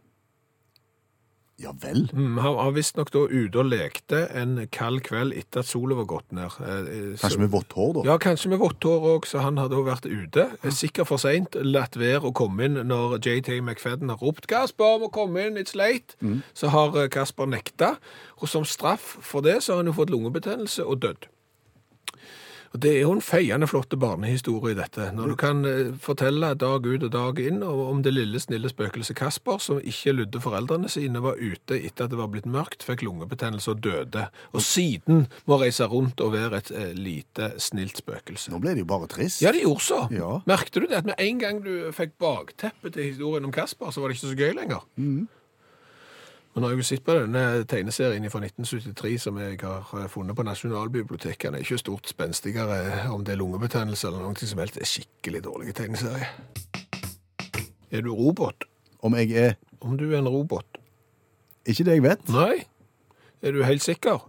Ja 1.57 1.72
vel? 1.80 2.10
Mm, 2.12 2.36
han 2.44 2.56
var 2.57 2.74
visstnok 2.75 3.13
da 3.16 3.22
ute 3.31 3.62
og 3.62 3.69
lekte 3.72 4.25
en 4.36 4.57
kald 4.75 5.00
kveld 5.07 5.31
etter 5.39 5.62
at 5.63 5.69
sola 5.69 5.95
var 5.95 6.07
gått 6.10 6.33
ned. 6.36 6.51
Eh, 6.60 6.66
eh, 6.68 7.13
så- 7.16 7.22
Kanskje 7.24 7.39
med 7.39 7.51
vått 7.54 7.72
hår, 7.74 7.94
da? 7.94 8.01
Ja, 8.12 8.18
kanskje 8.18 8.50
med 8.50 8.60
vått 8.60 8.83
hår 8.83 9.07
òg, 9.13 9.25
så 9.25 9.39
han 9.39 9.57
hadde 9.57 9.72
også 9.72 9.89
vært 9.94 10.06
ute. 10.12 10.72
Sikkert 10.72 11.07
for 11.07 11.18
seint 11.18 11.56
latt 11.56 11.95
være 11.95 12.22
å 12.27 12.33
komme 12.33 12.60
inn 12.66 12.74
når 12.75 13.19
JT 13.24 13.62
McFadden 13.62 14.10
har 14.10 14.18
ropt 14.18 14.48
'Kasper, 14.48 15.00
må 15.00 15.10
komme 15.10 15.48
inn, 15.48 15.56
it's 15.57 15.74
late'. 15.75 16.16
Så 16.54 16.68
har 16.69 16.95
eh, 16.98 17.07
Kasper 17.07 17.45
nekta, 17.45 17.98
og 18.42 18.50
som 18.50 18.66
straff 18.66 19.18
for 19.21 19.42
det 19.42 19.63
så 19.63 19.74
har 19.74 19.78
han 19.83 19.94
jo 19.94 19.94
fått 19.94 20.10
lungebetennelse 20.10 20.86
og 20.86 21.00
dødd. 21.00 21.28
Og 22.75 22.81
Det 22.83 22.92
er 22.92 23.06
jo 23.06 23.13
en 23.16 23.22
feiende 23.24 23.68
flott 23.72 23.94
barnehistorie, 23.95 24.75
dette. 24.75 25.06
Når 25.16 25.30
du 25.31 25.36
kan 25.39 25.63
eh, 25.63 25.94
fortelle 26.04 26.50
dag 26.60 26.83
ut 26.83 27.06
og 27.07 27.12
dag 27.13 27.38
inn 27.39 27.62
om 27.63 28.01
det 28.04 28.12
lille, 28.12 28.42
snille 28.44 28.68
spøkelset 28.68 29.16
Kasper, 29.16 29.61
som 29.64 29.80
ikke 29.80 30.11
lydde 30.11 30.42
foreldrene 30.44 30.92
sine, 30.92 31.21
var 31.23 31.40
ute 31.40 31.78
etter 31.80 32.09
at 32.09 32.11
det 32.11 32.19
var 32.19 32.28
blitt 32.33 32.50
mørkt, 32.52 32.83
fikk 32.83 33.06
lungebetennelse 33.07 33.71
og 33.71 33.80
døde. 33.85 34.26
Og 34.52 34.66
siden 34.66 35.23
må 35.47 35.61
reise 35.61 35.88
rundt 35.88 36.19
og 36.19 36.33
være 36.35 36.59
et 36.59 36.73
eh, 36.76 36.92
lite, 37.00 37.54
snilt 37.64 38.04
spøkelse. 38.04 38.52
Nå 38.52 38.59
ble 38.59 38.76
det 38.76 38.83
jo 38.83 38.92
bare 38.92 39.07
trist. 39.16 39.40
Ja, 39.45 39.56
det 39.56 39.64
gjorde 39.64 39.85
så. 39.88 40.02
Ja. 40.11 40.33
Merkte 40.44 40.83
du 40.83 40.90
det? 40.90 41.00
At 41.00 41.07
med 41.07 41.16
en 41.23 41.40
gang 41.40 41.64
du 41.64 41.71
fikk 41.95 42.18
bakteppet 42.19 43.00
til 43.00 43.07
historien 43.07 43.47
om 43.47 43.56
Kasper, 43.56 43.95
så 43.95 44.04
var 44.04 44.11
det 44.11 44.19
ikke 44.19 44.33
så 44.33 44.35
gøy 44.35 44.52
lenger. 44.59 44.83
Men 46.56 46.64
når 46.64 46.69
jeg 46.71 46.78
har 46.78 46.85
sett 46.88 47.02
på 47.04 47.14
denne 47.18 47.42
tegneserien 47.68 48.30
fra 48.31 48.40
1973 48.40 49.18
som 49.26 49.40
jeg 49.44 49.57
har 49.59 49.90
eh, 50.00 50.06
funnet 50.07 50.38
på 50.38 50.44
Nasjonalbiblioteket. 50.47 51.50
Den 51.50 51.57
er 51.57 51.66
ikke 51.66 51.81
stort 51.81 52.07
spenstigere 52.07 52.78
eh, 52.80 53.09
om 53.12 53.26
det 53.28 53.33
er 53.33 53.42
lungebetennelse 53.42 54.07
eller 54.07 54.24
noe 54.24 54.40
som 54.40 54.62
helst. 54.64 54.78
Det 54.80 54.85
er 54.85 54.92
skikkelig 54.94 55.44
dårlig 55.44 55.76
tegneserie. 55.76 56.30
Er 57.92 58.07
du 58.07 58.14
robot? 58.16 58.64
Om 59.04 59.19
jeg 59.19 59.35
er 59.35 59.54
Om 59.81 60.00
du 60.00 60.07
er 60.14 60.21
en 60.21 60.31
robot? 60.31 60.80
Ikke 61.68 61.83
det 61.83 62.00
jeg 62.00 62.07
vet. 62.07 62.31
Nei. 62.31 62.64
Er 63.44 63.52
du 63.52 63.64
helt 63.68 63.83
sikker? 63.83 64.24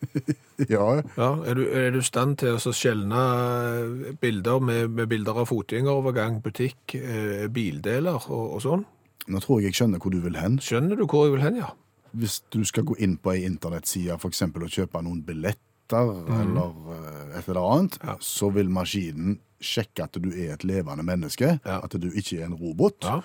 Ja, 0.56 1.02
Ja, 1.18 1.30
er 1.44 1.54
du, 1.58 1.66
i 1.68 2.00
stand 2.00 2.38
til 2.40 2.56
å 2.56 2.72
skjelne 2.72 3.20
eh, 3.20 4.12
bilder 4.16 4.62
med, 4.64 4.88
med 4.96 5.10
bilder 5.12 5.42
av 5.42 5.50
fotgjengerovergang, 5.50 6.40
butikk, 6.40 6.94
eh, 6.96 7.44
bildeler 7.52 8.24
og, 8.32 8.54
og 8.56 8.62
sånn? 8.64 8.86
Nå 9.28 9.40
tror 9.42 9.60
jeg 9.60 9.72
jeg 9.72 9.80
skjønner 9.80 9.98
hvor 10.02 10.12
du 10.14 10.20
vil 10.22 10.36
hen. 10.38 10.58
Skjønner 10.62 10.96
du 10.98 11.06
hvor 11.06 11.24
jeg 11.26 11.32
vil 11.36 11.42
hen, 11.42 11.56
ja? 11.62 11.70
Hvis 12.16 12.38
du 12.54 12.62
skal 12.64 12.84
gå 12.88 12.94
inn 13.02 13.16
på 13.20 13.32
ei 13.34 13.42
internettside 13.44 14.14
eksempel 14.30 14.62
og 14.64 14.70
kjøpe 14.72 15.02
noen 15.04 15.22
billetter 15.26 16.12
eller 16.40 16.72
eh, 16.94 17.38
et 17.40 17.48
eller 17.50 17.66
annet. 17.72 17.98
Ja. 18.02 18.14
så 18.20 18.48
vil 18.54 18.70
maskinen 18.72 19.36
sjekke 19.62 20.04
at 20.06 20.16
du 20.20 20.30
er 20.32 20.54
et 20.54 20.64
levende 20.64 21.02
menneske, 21.06 21.58
Ja. 21.64 21.80
at 21.84 21.92
du 22.00 22.08
ikke 22.10 22.40
er 22.40 22.46
en 22.46 22.54
robot. 22.58 23.04
Ja. 23.04 23.20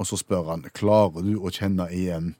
Og 0.00 0.08
så 0.08 0.16
spør 0.20 0.48
han, 0.54 0.64
klarer 0.76 1.24
du 1.26 1.34
å 1.40 1.52
kjenne 1.52 1.88
igjen 1.92 2.34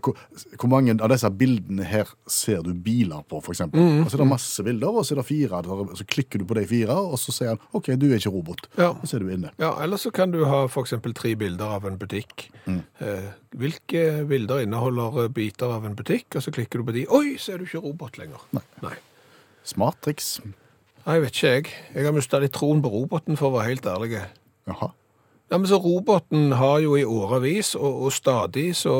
hvor, 0.00 0.16
hvor 0.56 0.70
mange 0.70 0.94
av 0.96 1.10
disse 1.12 1.28
bildene 1.34 1.84
her 1.88 2.08
ser 2.30 2.62
du 2.64 2.70
biler 2.72 3.24
på, 3.28 3.40
eksempel? 3.52 3.80
Mhm. 3.82 4.04
Og 4.04 4.10
så 4.10 4.16
er 4.18 4.22
det 4.22 4.28
masse 4.30 4.64
bilder, 4.64 4.98
og 5.00 5.06
så 5.06 5.14
er 5.14 5.20
det 5.20 5.26
fire, 5.28 5.60
så 5.98 6.06
klikker 6.08 6.42
du 6.42 6.46
på 6.48 6.56
de 6.58 6.64
fire, 6.70 6.96
og 6.96 7.18
så 7.20 7.34
sier 7.34 7.52
han, 7.54 7.60
ok, 7.76 7.90
du 8.00 8.06
er 8.08 8.18
ikke 8.20 8.32
robot. 8.34 8.68
Ja. 8.78 8.90
Og 8.94 9.04
så 9.08 9.18
er 9.18 9.24
du 9.24 9.32
inne. 9.34 9.52
Ja, 9.60 9.74
eller 9.84 10.00
så 10.00 10.12
kan 10.14 10.32
du 10.34 10.40
ha 10.48 10.62
eksempel 10.68 11.16
tre 11.18 11.34
bilder 11.38 11.76
av 11.78 11.88
en 11.88 11.98
butikk. 12.00 12.48
Eh, 12.68 13.28
hvilke 13.58 14.04
bilder 14.28 14.62
inneholder 14.64 15.24
eh, 15.24 15.32
biter 15.34 15.74
av 15.74 15.84
en 15.88 15.98
butikk? 15.98 16.30
Og 16.38 16.44
så 16.44 16.54
klikker 16.54 16.80
du 16.80 16.88
på 16.88 16.96
de. 16.96 17.04
Oi, 17.14 17.36
så 17.40 17.54
er 17.54 17.60
du 17.60 17.68
ikke 17.68 17.82
robot 17.84 18.20
lenger. 18.20 18.44
Nei. 18.56 18.64
Nei. 18.84 18.94
Smart 19.68 20.00
triks. 20.04 20.38
Nei, 20.44 21.18
jeg 21.18 21.24
vet 21.24 21.36
ikke 21.36 21.52
jeg. 21.52 21.74
Jeg 21.96 22.08
har 22.08 22.16
mista 22.16 22.40
litt 22.42 22.54
troen 22.56 22.80
på 22.84 22.92
roboten, 22.92 23.36
for 23.40 23.50
å 23.50 23.58
være 23.58 23.72
helt 23.72 23.88
ærlig. 23.90 24.24
Jaha. 24.68 24.92
Ja, 25.50 25.56
men 25.56 25.68
så 25.68 25.78
Roboten 25.80 26.52
har 26.52 26.78
jo 26.84 26.96
i 26.96 27.04
årevis, 27.04 27.74
og, 27.74 28.02
og 28.02 28.12
stadig, 28.12 28.76
så 28.76 28.94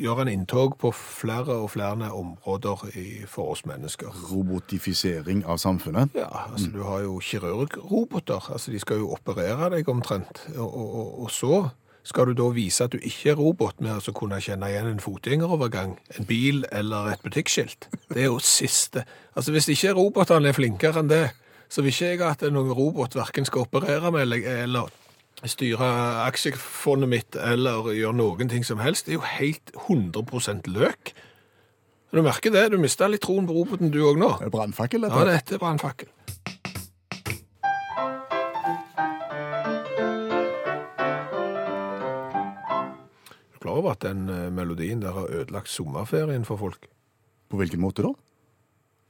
gjør 0.00 0.22
han 0.22 0.28
inntog 0.28 0.76
på 0.80 0.90
flere 0.94 1.58
og 1.62 1.70
flere 1.70 2.12
områder 2.12 2.86
i, 2.96 3.06
for 3.26 3.52
oss 3.52 3.64
mennesker. 3.66 4.14
Robotifisering 4.30 5.44
av 5.46 5.58
samfunnet. 5.58 6.14
Ja, 6.16 6.30
altså 6.52 6.70
du 6.72 6.82
har 6.86 7.02
jo 7.04 7.18
kirurgroboter, 7.18 8.52
altså 8.52 8.72
de 8.72 8.80
skal 8.80 9.02
jo 9.02 9.12
operere 9.12 9.70
deg 9.74 9.88
omtrent, 9.88 10.46
og, 10.56 10.68
og, 10.68 11.20
og, 11.22 11.30
så 11.30 11.68
skal 12.08 12.30
du 12.30 12.38
da 12.38 12.46
vise 12.54 12.86
at 12.86 12.94
du 12.94 13.02
ikke 13.02 13.34
er 13.34 13.36
robot 13.36 13.82
med 13.84 13.98
å 13.98 14.14
kunne 14.16 14.38
kjenne 14.40 14.70
igjen 14.70 14.88
en 14.88 15.02
fotgjengerovergang, 15.02 15.98
en 16.16 16.28
bil 16.28 16.62
eller 16.72 17.12
et 17.12 17.24
butikkskilt. 17.24 17.90
Det 18.08 18.22
er 18.22 18.30
jo 18.30 18.38
siste. 18.40 19.04
Altså 19.36 19.52
hvis 19.52 19.68
ikke 19.74 19.92
robotene 19.98 20.48
er 20.48 20.56
flinkere 20.56 21.02
enn 21.02 21.12
det, 21.12 21.26
så 21.68 21.84
vil 21.84 21.92
ikke 21.92 22.14
jeg 22.14 22.22
at 22.24 22.46
noen 22.48 22.72
robot 22.72 23.18
hverken 23.18 23.44
skal 23.44 23.66
operere 23.66 24.14
med 24.14 24.24
eller 24.24 24.88
styre 25.46 25.86
aksjefondet 26.26 27.08
mitt 27.12 27.36
eller 27.38 27.92
gjøre 27.94 28.16
noen 28.18 28.48
ting 28.50 28.64
som 28.66 28.80
helst. 28.82 29.06
Det 29.06 29.14
er 29.14 29.20
jo 29.20 29.28
helt 29.38 29.72
100% 29.86 30.66
løk. 30.74 31.12
Du 32.10 32.22
merker 32.24 32.50
det, 32.50 32.70
du 32.72 32.78
mista 32.80 33.06
litt 33.06 33.22
troen 33.22 33.46
på 33.46 33.52
roboten 33.54 33.92
du 33.92 34.00
òg 34.08 34.18
nå. 34.18 34.32
Det 34.40 34.48
er 34.48 34.54
brannfakkel, 34.54 35.04
Ja, 35.04 35.12
dette. 35.12 35.34
dette 35.36 35.54
er 35.58 35.62
brannfakkel. 35.62 36.08
Er 43.38 43.52
du 43.52 43.58
klar 43.62 43.78
over 43.80 43.90
at 43.94 44.02
den 44.04 44.28
eh, 44.28 44.48
melodien 44.52 45.02
der 45.02 45.12
har 45.12 45.28
ødelagt 45.30 45.68
sommerferien 45.68 46.44
for 46.44 46.56
folk? 46.56 46.88
På 47.50 47.56
hvilken 47.56 47.80
måte 47.80 48.02
da? 48.04 48.12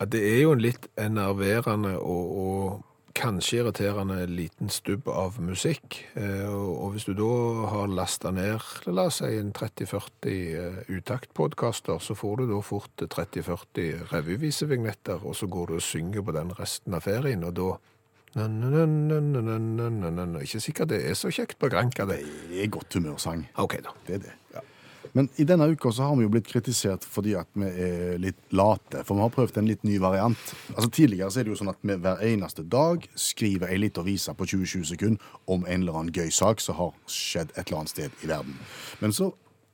Ja, 0.00 0.04
det 0.06 0.20
er 0.34 0.40
jo 0.44 0.52
en 0.54 0.62
litt 0.62 0.86
enerverende 0.98 1.96
og, 1.98 2.36
og 2.38 2.84
kanskje 3.18 3.58
irriterende 3.60 4.22
liten 4.30 4.70
stubb 4.70 5.08
av 5.10 5.40
musikk. 5.42 5.98
Eh, 6.18 6.46
og 6.48 6.94
hvis 6.94 7.08
du 7.08 7.14
da 7.18 7.32
har 7.72 7.90
lasta 7.90 8.30
ned 8.34 8.62
la 8.86 9.08
oss 9.10 9.20
si 9.22 9.32
en 9.40 9.52
30-40 9.56 10.30
eh, 10.30 10.78
utaktpodkaster, 10.88 11.98
så 12.02 12.16
får 12.18 12.40
du 12.40 12.44
da 12.52 12.62
fort 12.64 13.02
30-40 13.02 14.08
revyvisevignetter, 14.12 15.24
og 15.24 15.36
så 15.36 15.50
går 15.50 15.66
du 15.72 15.78
og 15.78 15.84
synger 15.84 16.24
på 16.24 16.34
den 16.36 16.54
resten 16.58 16.94
av 16.94 17.06
ferien, 17.06 17.44
og 17.44 17.54
da 17.58 17.70
Ikke 20.44 20.60
sikkert 20.60 20.90
det 20.92 21.00
er 21.10 21.14
så 21.16 21.30
kjekt 21.32 21.58
på 21.58 21.70
Granka, 21.72 22.04
det. 22.06 22.20
Er 22.52 22.68
godt 22.70 22.94
humørsang. 22.94 23.48
Ok 23.56 23.80
da. 23.82 23.94
Det 24.06 24.14
er 24.18 24.26
det. 24.28 24.34
Ja. 24.54 24.60
Men 25.18 25.28
i 25.34 25.44
denne 25.44 25.66
uka 25.66 25.90
så 25.90 26.02
har 26.06 26.14
vi 26.14 26.22
jo 26.22 26.30
blitt 26.30 26.46
kritisert 26.46 27.02
fordi 27.02 27.32
at 27.34 27.48
vi 27.58 27.66
er 27.66 28.20
litt 28.22 28.38
late. 28.54 29.00
For 29.02 29.18
vi 29.18 29.24
har 29.24 29.32
prøvd 29.34 29.56
en 29.58 29.66
litt 29.66 29.82
ny 29.82 29.96
variant. 29.98 30.52
Altså 30.76 30.92
Tidligere 30.94 31.32
så 31.34 31.40
er 31.40 31.48
det 31.48 31.50
jo 31.50 31.58
sånn 31.58 31.72
at 31.72 31.80
vi 31.82 31.96
hver 31.98 32.22
eneste 32.28 32.62
dag 32.62 33.02
skriver 33.18 33.72
ei 33.72 33.80
lita 33.82 34.04
vise 34.06 34.30
på 34.38 34.46
20-20 34.46 34.84
sekunder 34.92 35.32
om 35.50 35.66
en 35.66 35.82
eller 35.82 35.98
annen 35.98 36.14
gøy 36.14 36.30
sak 36.30 36.62
som 36.62 36.78
har 36.78 36.94
skjedd 37.10 37.50
et 37.56 37.64
eller 37.64 37.80
annet 37.80 37.94
sted 37.96 38.22
i 38.22 38.30
verden. 38.30 38.60
Men 39.00 39.14
så, 39.16 39.32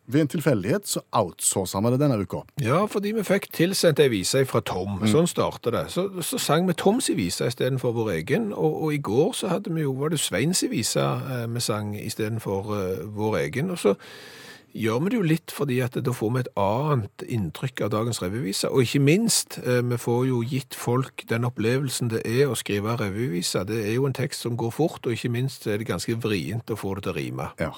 ved 0.08 0.24
en 0.24 0.30
tilfeldighet, 0.32 0.88
så 0.88 1.02
outsourcer 1.12 1.84
vi 1.84 1.92
det 1.92 1.98
denne 2.00 2.16
uka. 2.24 2.40
Ja, 2.64 2.78
fordi 2.88 3.12
vi 3.16 3.24
fikk 3.28 3.50
tilsendt 3.52 4.00
ei 4.00 4.08
vise 4.14 4.46
fra 4.48 4.62
Tom. 4.64 5.02
Sånn 5.12 5.28
startet 5.28 5.76
det. 5.76 5.82
Så, 5.92 6.06
så 6.24 6.40
sang 6.40 6.64
vi 6.70 6.76
Toms 6.80 7.10
vise 7.12 7.50
istedenfor 7.52 7.92
vår 7.96 8.14
egen, 8.14 8.48
og, 8.56 8.78
og 8.86 8.96
i 8.96 9.02
går 9.04 9.36
så 9.36 9.52
hadde 9.52 9.76
vi 9.76 9.84
jo, 9.84 9.92
var 10.00 10.16
det 10.16 10.22
Sveins 10.24 10.64
vise 10.72 11.04
eh, 11.04 11.44
vi 11.52 11.64
sang 11.68 11.92
istedenfor 12.00 12.72
eh, 12.78 13.04
vår 13.12 13.38
egen. 13.42 13.76
Og 13.76 13.84
så 13.84 13.94
gjør 14.74 15.04
vi 15.04 15.12
det 15.12 15.18
jo 15.18 15.26
litt 15.26 15.54
fordi 15.54 15.78
at 15.84 15.96
da 16.02 16.12
får 16.14 16.32
vi 16.34 16.42
et 16.42 16.50
annet 16.60 17.24
inntrykk 17.36 17.84
av 17.86 17.92
dagens 17.94 18.20
revyvise. 18.22 18.70
Og 18.70 18.84
ikke 18.84 19.02
minst, 19.06 19.58
eh, 19.62 19.82
vi 19.82 19.98
får 20.00 20.26
jo 20.28 20.42
gitt 20.42 20.74
folk 20.74 21.24
den 21.30 21.46
opplevelsen 21.46 22.10
det 22.10 22.24
er 22.26 22.50
å 22.50 22.58
skrive 22.58 22.96
revyvise. 22.98 23.64
Det 23.66 23.80
er 23.86 23.94
jo 23.94 24.06
en 24.06 24.16
tekst 24.16 24.42
som 24.42 24.56
går 24.56 24.72
fort, 24.74 25.06
og 25.06 25.12
ikke 25.14 25.30
minst 25.30 25.66
er 25.66 25.78
det 25.78 25.86
ganske 25.86 26.16
vrient 26.18 26.70
å 26.70 26.78
få 26.78 26.94
det 26.96 27.04
til 27.04 27.12
å 27.12 27.16
rime. 27.16 27.50
Ja. 27.58 27.72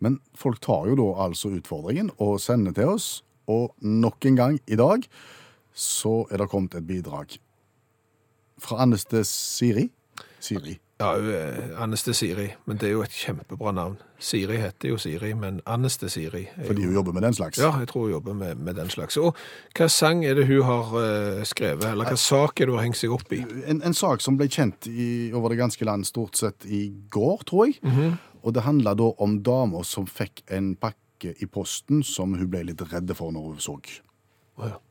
Men 0.00 0.20
folk 0.34 0.60
tar 0.60 0.86
jo 0.86 0.98
da 0.98 1.26
altså 1.26 1.50
utfordringen 1.54 2.10
og 2.18 2.40
sender 2.40 2.72
til 2.72 2.88
oss, 2.88 3.22
og 3.48 3.74
nok 3.80 4.24
en 4.26 4.36
gang 4.36 4.60
i 4.66 4.76
dag 4.76 5.06
så 5.74 6.26
er 6.30 6.38
det 6.38 6.50
kommet 6.50 6.74
et 6.74 6.86
bidrag 6.86 7.38
fra 8.58 8.82
Anneste 8.82 9.24
Siri. 9.24 9.88
Siri. 10.40 10.78
Ja, 10.98 11.12
er 11.14 11.76
Anneste 11.78 12.10
Siri, 12.16 12.48
men 12.66 12.78
det 12.80 12.88
er 12.88 12.96
jo 12.96 13.02
et 13.04 13.14
kjempebra 13.14 13.70
navn. 13.70 14.00
Siri 14.18 14.56
heter 14.58 14.90
jo 14.90 14.96
Siri, 14.98 15.30
men 15.38 15.60
Anneste 15.70 16.08
Siri 16.10 16.48
er 16.56 16.66
Fordi 16.66 16.82
jo... 16.82 16.88
hun 16.88 16.96
jobber 16.98 17.14
med 17.14 17.22
den 17.22 17.36
slags. 17.38 17.60
Ja, 17.62 17.70
jeg 17.78 17.86
tror 17.92 18.08
hun 18.08 18.10
jobber 18.16 18.34
med, 18.34 18.58
med 18.66 18.74
den 18.74 18.90
slags. 18.90 19.16
Og 19.22 19.36
hva 19.78 19.86
sang 19.94 20.24
er 20.26 20.34
det 20.34 20.48
hun 20.48 20.64
har 20.66 20.90
uh, 20.96 21.44
skrevet, 21.46 21.86
eller 21.92 22.10
hva 22.10 22.18
sak 22.18 22.58
er 22.58 22.66
det 22.66 22.74
hun 22.74 22.80
har 22.80 22.88
hengt 22.88 22.98
seg 22.98 23.14
opp 23.14 23.30
i? 23.30 23.44
En, 23.70 23.84
en 23.86 23.94
sak 23.94 24.24
som 24.26 24.40
ble 24.40 24.50
kjent 24.50 24.90
i, 24.90 25.30
over 25.30 25.54
det 25.54 25.60
ganske 25.62 25.86
land 25.86 26.08
stort 26.08 26.40
sett 26.40 26.66
i 26.66 26.88
går, 27.14 27.46
tror 27.46 27.70
jeg. 27.70 27.78
Og 28.42 28.54
det 28.56 28.66
handla 28.66 28.96
da 28.98 29.12
om 29.22 29.38
damer 29.46 29.86
som 29.86 30.06
fikk 30.10 30.42
en 30.50 30.72
pakke 30.82 31.36
i 31.38 31.46
posten 31.46 32.02
som 32.06 32.34
hun 32.38 32.50
ble 32.50 32.64
litt 32.72 32.82
redde 32.90 33.14
for 33.14 33.30
når 33.34 33.52
hun 33.52 33.62
så. 33.62 33.78
Oh, 34.58 34.66
ja. 34.66 34.82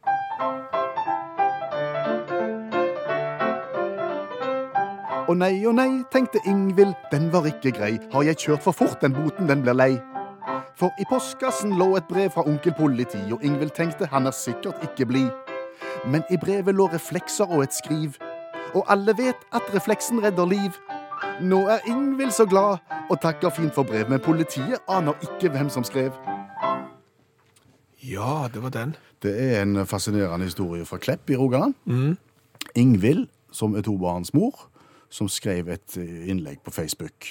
Å 5.28 5.34
nei, 5.36 5.58
å 5.68 5.74
nei, 5.76 6.06
tenkte 6.08 6.40
Ingvild, 6.48 6.94
den 7.12 7.26
var 7.34 7.44
ikke 7.50 7.74
grei. 7.76 7.98
Har 8.14 8.24
jeg 8.24 8.38
kjørt 8.46 8.64
for 8.64 8.72
fort, 8.72 9.02
den 9.02 9.12
boten, 9.12 9.50
den 9.50 9.60
blir 9.66 9.76
lei. 9.76 9.98
For 10.80 10.94
i 11.04 11.06
postkassen 11.10 11.74
lå 11.76 11.90
et 11.98 12.08
brev 12.08 12.30
fra 12.32 12.46
onkel 12.48 12.72
politi, 12.78 13.20
og 13.36 13.44
Ingvild 13.44 13.74
tenkte 13.76 14.08
han 14.08 14.30
er 14.30 14.36
sikkert 14.38 14.80
ikke 14.88 15.08
blid. 15.10 15.28
Men 16.08 16.24
i 16.32 16.40
brevet 16.40 16.78
lå 16.78 16.86
reflekser 16.94 17.52
og 17.52 17.66
et 17.66 17.76
skriv, 17.76 18.16
og 18.72 18.86
alle 18.88 19.18
vet 19.18 19.44
at 19.52 19.68
refleksen 19.74 20.24
redder 20.24 20.48
liv. 20.48 20.80
Nå 21.44 21.60
er 21.76 21.84
Ingvild 21.92 22.32
så 22.32 22.46
glad 22.48 22.80
og 23.10 23.20
takker 23.20 23.52
fint 23.52 23.76
for 23.76 23.84
brev, 23.84 24.08
men 24.08 24.24
politiet 24.24 24.80
aner 24.88 25.20
ikke 25.28 25.52
hvem 25.52 25.68
som 25.74 25.84
skrev. 25.84 26.16
ja, 28.00 28.48
det 28.54 28.64
var 28.64 28.70
den. 28.70 28.96
Det 29.24 29.36
er 29.44 29.62
en 29.62 29.84
fascinerende 29.86 30.46
historie 30.46 30.86
fra 30.86 30.98
Klepp 30.98 31.30
i 31.30 31.36
Rogaland. 31.36 31.74
Ingvild, 32.76 33.28
som 33.52 33.76
er 33.76 33.82
tobarnsmor, 33.82 34.70
som 35.10 35.30
skrev 35.32 35.70
et 35.74 35.98
eh, 36.00 36.30
innlegg 36.32 36.64
på 36.66 36.74
Facebook. 36.76 37.30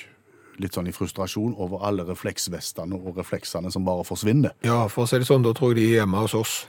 Litt 0.63 0.77
sånn 0.77 0.89
i 0.89 0.95
frustrasjon 0.97 1.57
over 1.61 1.85
alle 1.85 2.07
refleksvestene 2.09 2.97
og 2.97 3.19
refleksene 3.21 3.71
som 3.73 3.85
bare 3.85 4.07
forsvinner. 4.09 4.57
Ja, 4.65 4.87
for 4.89 5.05
å 5.05 5.11
si 5.11 5.21
det 5.21 5.29
sånn, 5.29 5.45
da 5.45 5.53
tror 5.57 5.75
jeg 5.75 5.83
de 5.83 5.91
er 5.91 6.01
hjemme 6.03 6.25
hos 6.25 6.37
oss. 6.39 6.63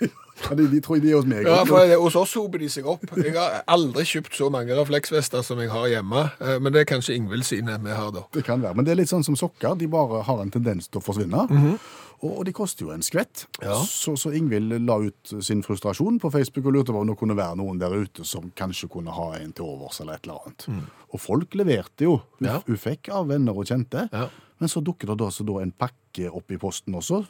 Ja, 0.40 0.54
de, 0.56 0.64
de 0.72 0.78
tror 0.80 0.96
jeg 0.96 1.02
de 1.04 1.10
er 1.12 1.18
hos 1.18 1.26
meg. 1.28 1.44
Ja, 1.44 1.58
for 1.68 1.90
hos 2.00 2.14
oss 2.16 2.30
hoper 2.38 2.62
de 2.62 2.68
seg 2.72 2.86
opp. 2.88 3.02
Jeg 3.20 3.34
har 3.34 3.58
aldri 3.68 4.06
kjøpt 4.08 4.38
så 4.38 4.46
mange 4.48 4.72
refleksvester 4.72 5.44
som 5.44 5.60
jeg 5.60 5.68
har 5.68 5.84
hjemme, 5.92 6.22
eh, 6.40 6.54
men 6.64 6.72
det 6.72 6.80
er 6.80 6.88
kanskje 6.88 7.12
Ingvild 7.18 7.44
sine 7.44 7.74
vi 7.84 7.92
har 7.92 8.08
da. 8.14 8.22
Det 8.32 8.46
kan 8.46 8.62
være, 8.64 8.78
men 8.78 8.86
det 8.88 8.94
er 8.94 9.02
litt 9.02 9.12
sånn 9.12 9.26
som 9.26 9.36
sokker. 9.36 9.76
De 9.76 9.90
bare 9.92 10.22
har 10.24 10.40
en 10.40 10.52
tendens 10.54 10.88
til 10.88 11.02
å 11.02 11.04
forsvinne. 11.04 11.44
og, 11.44 11.90
og 12.22 12.44
de 12.44 12.52
koster 12.52 12.84
jo 12.84 12.90
en 12.92 13.02
skvett. 13.02 13.46
Ja. 13.62 13.78
Så, 13.88 14.12
så 14.20 14.32
Ingvild 14.36 14.74
la 14.84 14.98
ut 15.00 15.32
sin 15.46 15.62
frustrasjon 15.64 16.18
på 16.20 16.30
Facebook 16.34 16.66
og 16.68 16.74
lurte 16.76 16.92
på 16.92 17.00
om 17.00 17.08
det 17.08 17.16
kunne 17.20 17.36
være 17.38 17.56
noen 17.56 17.78
der 17.80 17.94
ute 17.96 18.26
som 18.28 18.50
kanskje 18.58 18.90
kunne 18.92 19.14
ha 19.16 19.30
en 19.38 19.52
til 19.56 19.64
overs 19.64 20.00
eller 20.02 20.18
et 20.18 20.26
eller 20.28 20.42
annet. 20.44 20.66
Og 21.14 21.20
folk 21.24 21.54
leverte 21.56 22.04
jo. 22.04 22.18
Hun, 22.38 22.48
Ja. 22.50 22.58
hun 22.66 22.76
fikk 22.76 23.08
av 23.16 23.28
venner 23.32 23.56
og 23.56 23.64
kjente. 23.70 24.08
Ja. 24.12 24.26
Men 24.60 24.68
så 24.68 24.82
dukker 24.84 25.08
det 25.08 25.16
da, 25.22 25.30
så 25.32 25.46
da 25.48 25.58
en 25.62 25.72
pakke 25.72 26.28
opp 26.28 26.50
i 26.52 26.58
posten 26.60 26.94
også, 26.98 27.22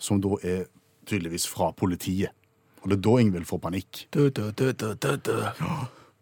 som 0.00 0.20
da 0.24 0.36
er 0.42 0.64
tydeligvis 1.08 1.44
fra 1.48 1.70
politiet. 1.76 2.30
Og 2.82 2.88
det 2.88 2.98
er 2.98 3.04
da 3.04 3.14
Ingvild 3.20 3.44
får 3.48 3.60
panikk. 3.60 4.06
Du, 4.14 4.30
du, 4.30 4.50
du, 4.56 4.72
du, 4.72 4.94
du, 4.94 5.16
du. 5.28 5.34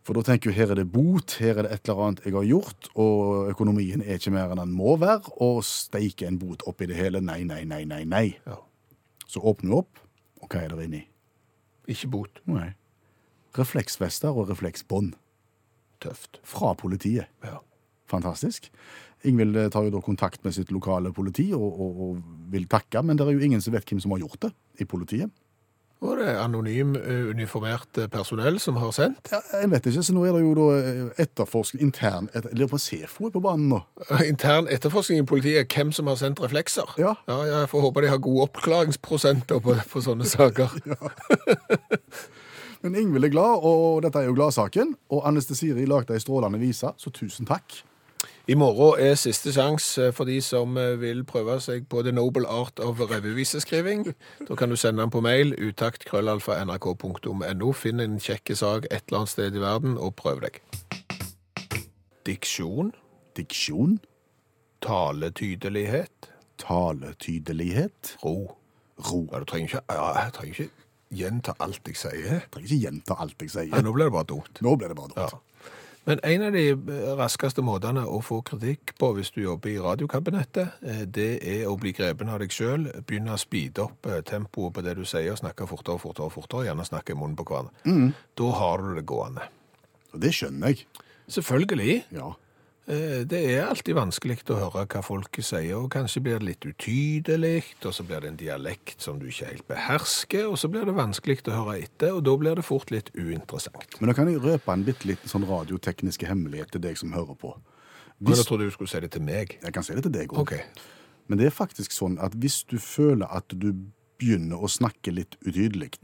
For 0.07 0.15
da 0.15 0.23
tenker 0.23 0.53
du 0.53 0.55
her 0.55 0.71
er 0.71 0.79
det 0.79 0.87
bot, 0.93 1.35
her 1.43 1.59
er 1.59 1.67
det 1.67 1.75
et 1.75 1.89
eller 1.89 2.03
annet 2.05 2.27
jeg 2.29 2.37
har 2.37 2.47
gjort, 2.47 2.89
og 2.95 3.49
økonomien 3.51 4.05
er 4.05 4.21
ikke 4.21 4.31
mer 4.37 4.53
enn 4.55 4.61
den 4.63 4.75
må 4.79 4.95
være, 5.03 5.33
og 5.43 5.65
steike 5.67 6.29
en 6.29 6.39
bot 6.39 6.63
oppi 6.71 6.87
det 6.87 6.99
hele. 6.99 7.19
Nei, 7.25 7.41
nei, 7.49 7.65
nei, 7.67 7.83
nei, 7.91 8.05
nei. 8.07 8.27
Ja. 8.47 8.61
Så 9.27 9.43
åpner 9.43 9.73
du 9.73 9.79
opp, 9.81 9.99
og 10.39 10.47
hva 10.53 10.63
er 10.63 10.77
det 10.77 10.87
inni? 10.87 11.03
Ikke 11.91 12.13
bot. 12.13 12.39
Nei. 12.47 12.69
Refleksvester 13.59 14.31
og 14.31 14.53
refleksbånd 14.53 15.17
Tøft. 16.05 16.39
fra 16.47 16.75
politiet. 16.79 17.27
Ja. 17.43 17.59
Fantastisk. 18.07 18.71
Ingvild 19.27 19.59
eh, 19.59 19.71
tar 19.75 19.89
jo 19.89 19.97
da 19.97 20.05
kontakt 20.05 20.45
med 20.47 20.55
sitt 20.55 20.71
lokale 20.71 21.11
politi 21.17 21.49
og, 21.57 21.67
og, 21.67 22.01
og 22.05 22.51
vil 22.53 22.69
takke, 22.71 23.03
men 23.03 23.19
det 23.19 23.27
er 23.27 23.35
jo 23.35 23.43
ingen 23.43 23.65
som 23.65 23.75
vet 23.75 23.89
hvem 23.91 23.99
som 24.05 24.15
har 24.15 24.23
gjort 24.23 24.47
det 24.47 24.53
i 24.85 24.87
politiet. 24.87 25.35
Og 26.05 26.19
det 26.19 26.27
er 26.29 26.43
anonym 26.43 26.93
eh, 26.99 27.29
uniformert 27.33 27.97
eh, 27.97 28.09
personell 28.13 28.59
som 28.61 28.77
har 28.77 28.91
sendt. 28.93 29.31
Ja, 29.33 29.41
jeg 29.63 29.71
vet 29.73 29.87
ikke, 29.89 30.03
så 30.05 30.13
nå 30.13 30.27
er 30.29 30.35
det 30.37 30.43
jo 30.43 30.53
da 30.59 30.67
eh, 30.77 31.23
etterforskning 31.25 31.87
intern 31.89 32.29
etter, 32.35 32.53
lurer 32.53 32.75
på 32.75 32.77
om 32.77 32.83
Sefo 32.85 33.29
er 33.29 33.33
på 33.33 33.41
banen 33.45 33.71
nå. 33.73 33.81
Intern 34.27 34.69
etterforskning 34.73 35.25
i 35.25 35.29
politiet 35.29 35.73
hvem 35.73 35.95
som 35.97 36.11
har 36.13 36.21
sendt 36.21 36.43
reflekser. 36.45 36.93
Ja. 37.01 37.15
ja 37.31 37.39
jeg 37.49 37.73
får 37.73 37.87
håpe 37.87 38.05
de 38.05 38.13
har 38.13 38.21
gode 38.21 38.45
oppklaringsprosenter 38.51 39.63
på, 39.65 39.79
på 39.93 40.05
sånne 40.05 40.29
saker. 40.29 40.77
Men 42.85 43.01
Ingvild 43.01 43.31
er 43.31 43.33
glad, 43.33 43.65
og 43.65 44.05
dette 44.05 44.21
er 44.21 44.29
jo 44.29 44.37
gladsaken. 44.37 44.93
Og 45.17 45.25
Anne 45.27 45.41
Stesiri 45.43 45.89
lagde 45.89 46.15
ei 46.15 46.23
strålende 46.23 46.61
vise, 46.61 46.93
så 47.01 47.15
tusen 47.15 47.49
takk. 47.49 47.81
I 48.49 48.55
morgen 48.55 49.01
er 49.03 49.15
siste 49.19 49.51
sjanse 49.53 50.13
for 50.15 50.25
de 50.29 50.37
som 50.43 50.77
eh, 50.79 50.95
vil 51.01 51.25
prøve 51.25 51.59
seg 51.61 51.89
på 51.91 52.03
The 52.07 52.13
Noble 52.13 52.47
Art 52.49 52.79
of 52.81 53.01
revyviseskriving. 53.01 54.07
Da 54.49 54.55
kan 54.55 54.71
du 54.71 54.77
sende 54.77 55.03
den 55.03 55.11
på 55.11 55.21
mail 55.25 55.55
utaktkrøllalfa.nrk.no. 55.59 57.73
Finn 57.73 58.01
en 58.01 58.19
kjekke 58.23 58.55
sak 58.57 58.85
et 58.91 59.03
eller 59.09 59.19
annet 59.25 59.29
sted 59.35 59.55
i 59.57 59.61
verden, 59.63 59.99
og 59.99 60.15
prøv 60.17 60.41
deg. 60.47 60.61
Diksjon, 62.27 62.93
Diksjon, 63.37 63.99
taletydelighet, 64.83 66.31
taletydelighet, 66.63 68.17
ro. 68.25 68.57
ro. 69.11 69.21
Ja, 69.33 69.39
du 69.39 69.45
trenger 69.45 69.67
ikke, 69.69 69.81
ja, 69.93 70.07
jeg 70.25 70.33
trenger 70.37 70.55
ikke 70.61 70.71
gjenta 71.17 71.53
alt 71.63 71.81
jeg 71.87 71.97
sier. 72.01 72.25
Jeg 72.33 72.43
trenger 72.51 72.69
ikke 72.71 72.83
gjenta 72.87 73.15
alt 73.23 73.37
jeg 73.45 73.51
Ja, 73.53 73.61
sier. 73.63 73.83
nå 73.87 73.91
blir 73.95 74.05
det 74.09 74.13
bare 74.17 74.29
dumt. 74.33 74.55
Nå 74.65 74.71
ble 74.81 74.87
det 74.91 74.97
bare 74.99 75.13
Ja. 75.17 75.29
Men 76.07 76.21
en 76.23 76.43
av 76.47 76.55
de 76.55 76.65
raskeste 77.19 77.65
måtene 77.67 78.05
å 78.07 78.21
få 78.23 78.39
kritikk 78.47 78.93
på 79.01 79.09
hvis 79.17 79.33
du 79.35 79.41
jobber 79.43 79.73
i 79.73 79.81
radiokabinettet, 79.83 80.79
eh, 80.87 81.03
det 81.03 81.31
er 81.43 81.65
å 81.67 81.75
bli 81.83 81.91
grepen 81.97 82.31
av 82.31 82.39
deg 82.43 82.55
sjøl, 82.55 82.87
begynne 83.09 83.35
å 83.35 83.41
speede 83.43 83.89
opp 83.89 84.07
eh, 84.07 84.23
tempoet 84.27 84.77
på 84.77 84.85
det 84.87 84.95
du 85.01 85.03
sier, 85.03 85.33
og 85.35 85.41
snakke 85.43 85.67
fortere 85.67 85.99
og 85.99 86.05
fortere, 86.05 86.31
fortere, 86.31 86.69
gjerne 86.69 86.87
snakke 86.87 87.17
i 87.17 87.19
munnen 87.19 87.35
på 87.39 87.49
hverandre. 87.51 87.75
Da 88.39 88.53
har 88.61 88.85
du 88.85 88.95
det 88.95 89.07
gående. 89.11 89.49
Og 90.15 90.23
det 90.23 90.31
skjønner 90.37 90.73
jeg. 90.77 90.87
Selvfølgelig. 91.27 92.05
Ja. 92.15 92.31
Eh, 92.87 93.23
Det 93.29 93.41
er 93.53 93.67
alltid 93.67 93.95
vanskelig 93.99 94.39
å 94.51 94.59
høre 94.59 94.87
hva 94.87 95.03
folk 95.05 95.39
sier, 95.41 95.77
og 95.79 95.91
kanskje 95.95 96.23
blir 96.25 96.41
det 96.41 96.49
litt 96.49 96.67
utydelig, 96.67 97.63
og 97.85 97.95
så 97.95 98.07
blir 98.07 98.25
det 98.25 98.33
en 98.33 98.41
dialekt 98.41 99.03
som 99.03 99.21
du 99.21 99.29
ikke 99.31 99.51
helt 99.51 99.69
behersker, 99.69 100.47
og 100.51 100.59
så 100.59 100.71
blir 100.73 100.87
det 100.89 100.97
vanskelig 100.97 101.43
å 101.47 101.57
høre 101.57 101.79
etter, 101.85 102.15
og 102.17 102.25
da 102.27 102.37
blir 102.41 102.59
det 102.59 102.67
fort 102.67 102.93
litt 102.95 103.11
uinteressant. 103.17 103.99
Men 104.01 104.11
da 104.11 104.17
kan 104.19 104.31
jeg 104.31 104.43
røpe 104.43 104.73
en 104.73 104.87
bitte 104.87 105.09
liten 105.09 105.33
sånn 105.33 105.47
radiotekniske 105.49 106.29
hemmelighet 106.29 106.75
til 106.75 106.85
deg 106.87 106.99
som 107.01 107.15
hører 107.17 107.39
på. 107.39 107.55
Men 108.19 108.31
Hvis, 108.31 108.39
jeg 108.43 108.49
trodde 108.49 108.69
du 108.71 108.73
skulle 108.73 108.91
si 108.91 109.01
det 109.01 109.13
til 109.13 109.23
meg. 109.23 109.59
jeg 109.63 109.73
kan 109.73 109.85
si 109.85 109.95
det 109.95 110.07
til 110.07 110.13
deg 110.13 110.33
òg. 110.33 110.47
Okay. 110.47 110.65
Men 111.29 111.39
det 111.39 111.51
er 111.51 111.55
faktisk 111.55 111.93
sånn 111.93 112.17
at 112.23 112.35
hvis 112.39 112.63
du 112.65 112.79
føler 112.81 113.27
at 113.29 113.51
du 113.51 113.73
begynner 114.17 114.63
å 114.63 114.71
snakke 114.71 115.13
litt 115.13 115.37
utydelig 115.45 115.99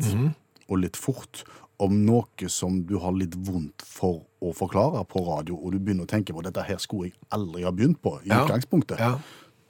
og 0.72 0.80
litt 0.82 0.96
fort 0.98 1.44
om 1.82 1.96
noe 2.06 2.48
som 2.52 2.80
du 2.86 2.96
har 3.02 3.14
litt 3.16 3.34
vondt 3.46 3.82
for 3.84 4.22
å 4.42 4.52
forklare 4.54 5.02
på 5.10 5.22
radio, 5.26 5.56
og 5.58 5.72
du 5.74 5.78
begynner 5.82 6.06
å 6.06 6.10
tenke 6.10 6.34
på 6.34 6.42
dette 6.46 6.62
her 6.66 6.78
skulle 6.82 7.10
jeg 7.10 7.16
aldri 7.34 7.64
ha 7.66 7.72
begynt 7.74 8.00
på 8.04 8.16
i 8.22 8.28
Ja. 8.30 8.44
utgangspunktet, 8.44 8.98
Ja. 9.02 9.16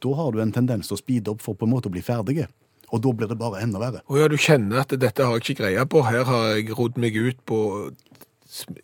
da 0.02 0.14
har 0.18 0.32
du 0.32 0.40
en 0.42 0.52
tendens 0.52 0.88
til 0.88 0.96
å 0.96 1.00
speede 1.00 1.28
opp 1.32 1.40
for 1.42 1.54
på 1.54 1.64
en 1.66 1.72
måte 1.72 1.88
å 1.88 1.94
bli 1.94 2.02
ferdige. 2.02 2.48
Og 2.92 3.00
da 3.00 3.08
blir 3.16 3.28
det 3.28 3.38
bare 3.40 3.62
enda 3.62 3.78
verre. 3.80 4.02
Å 4.10 4.18
ja, 4.20 4.28
du 4.28 4.36
kjenner 4.36 4.80
at 4.82 4.88
dette 5.00 5.24
har 5.24 5.38
jeg 5.38 5.42
ikke 5.56 5.62
greie 5.64 5.84
på. 5.88 6.02
Her 6.04 6.24
har 6.28 6.42
jeg 6.56 6.76
rodd 6.76 6.98
meg 7.00 7.16
ut 7.16 7.38
på 7.48 7.90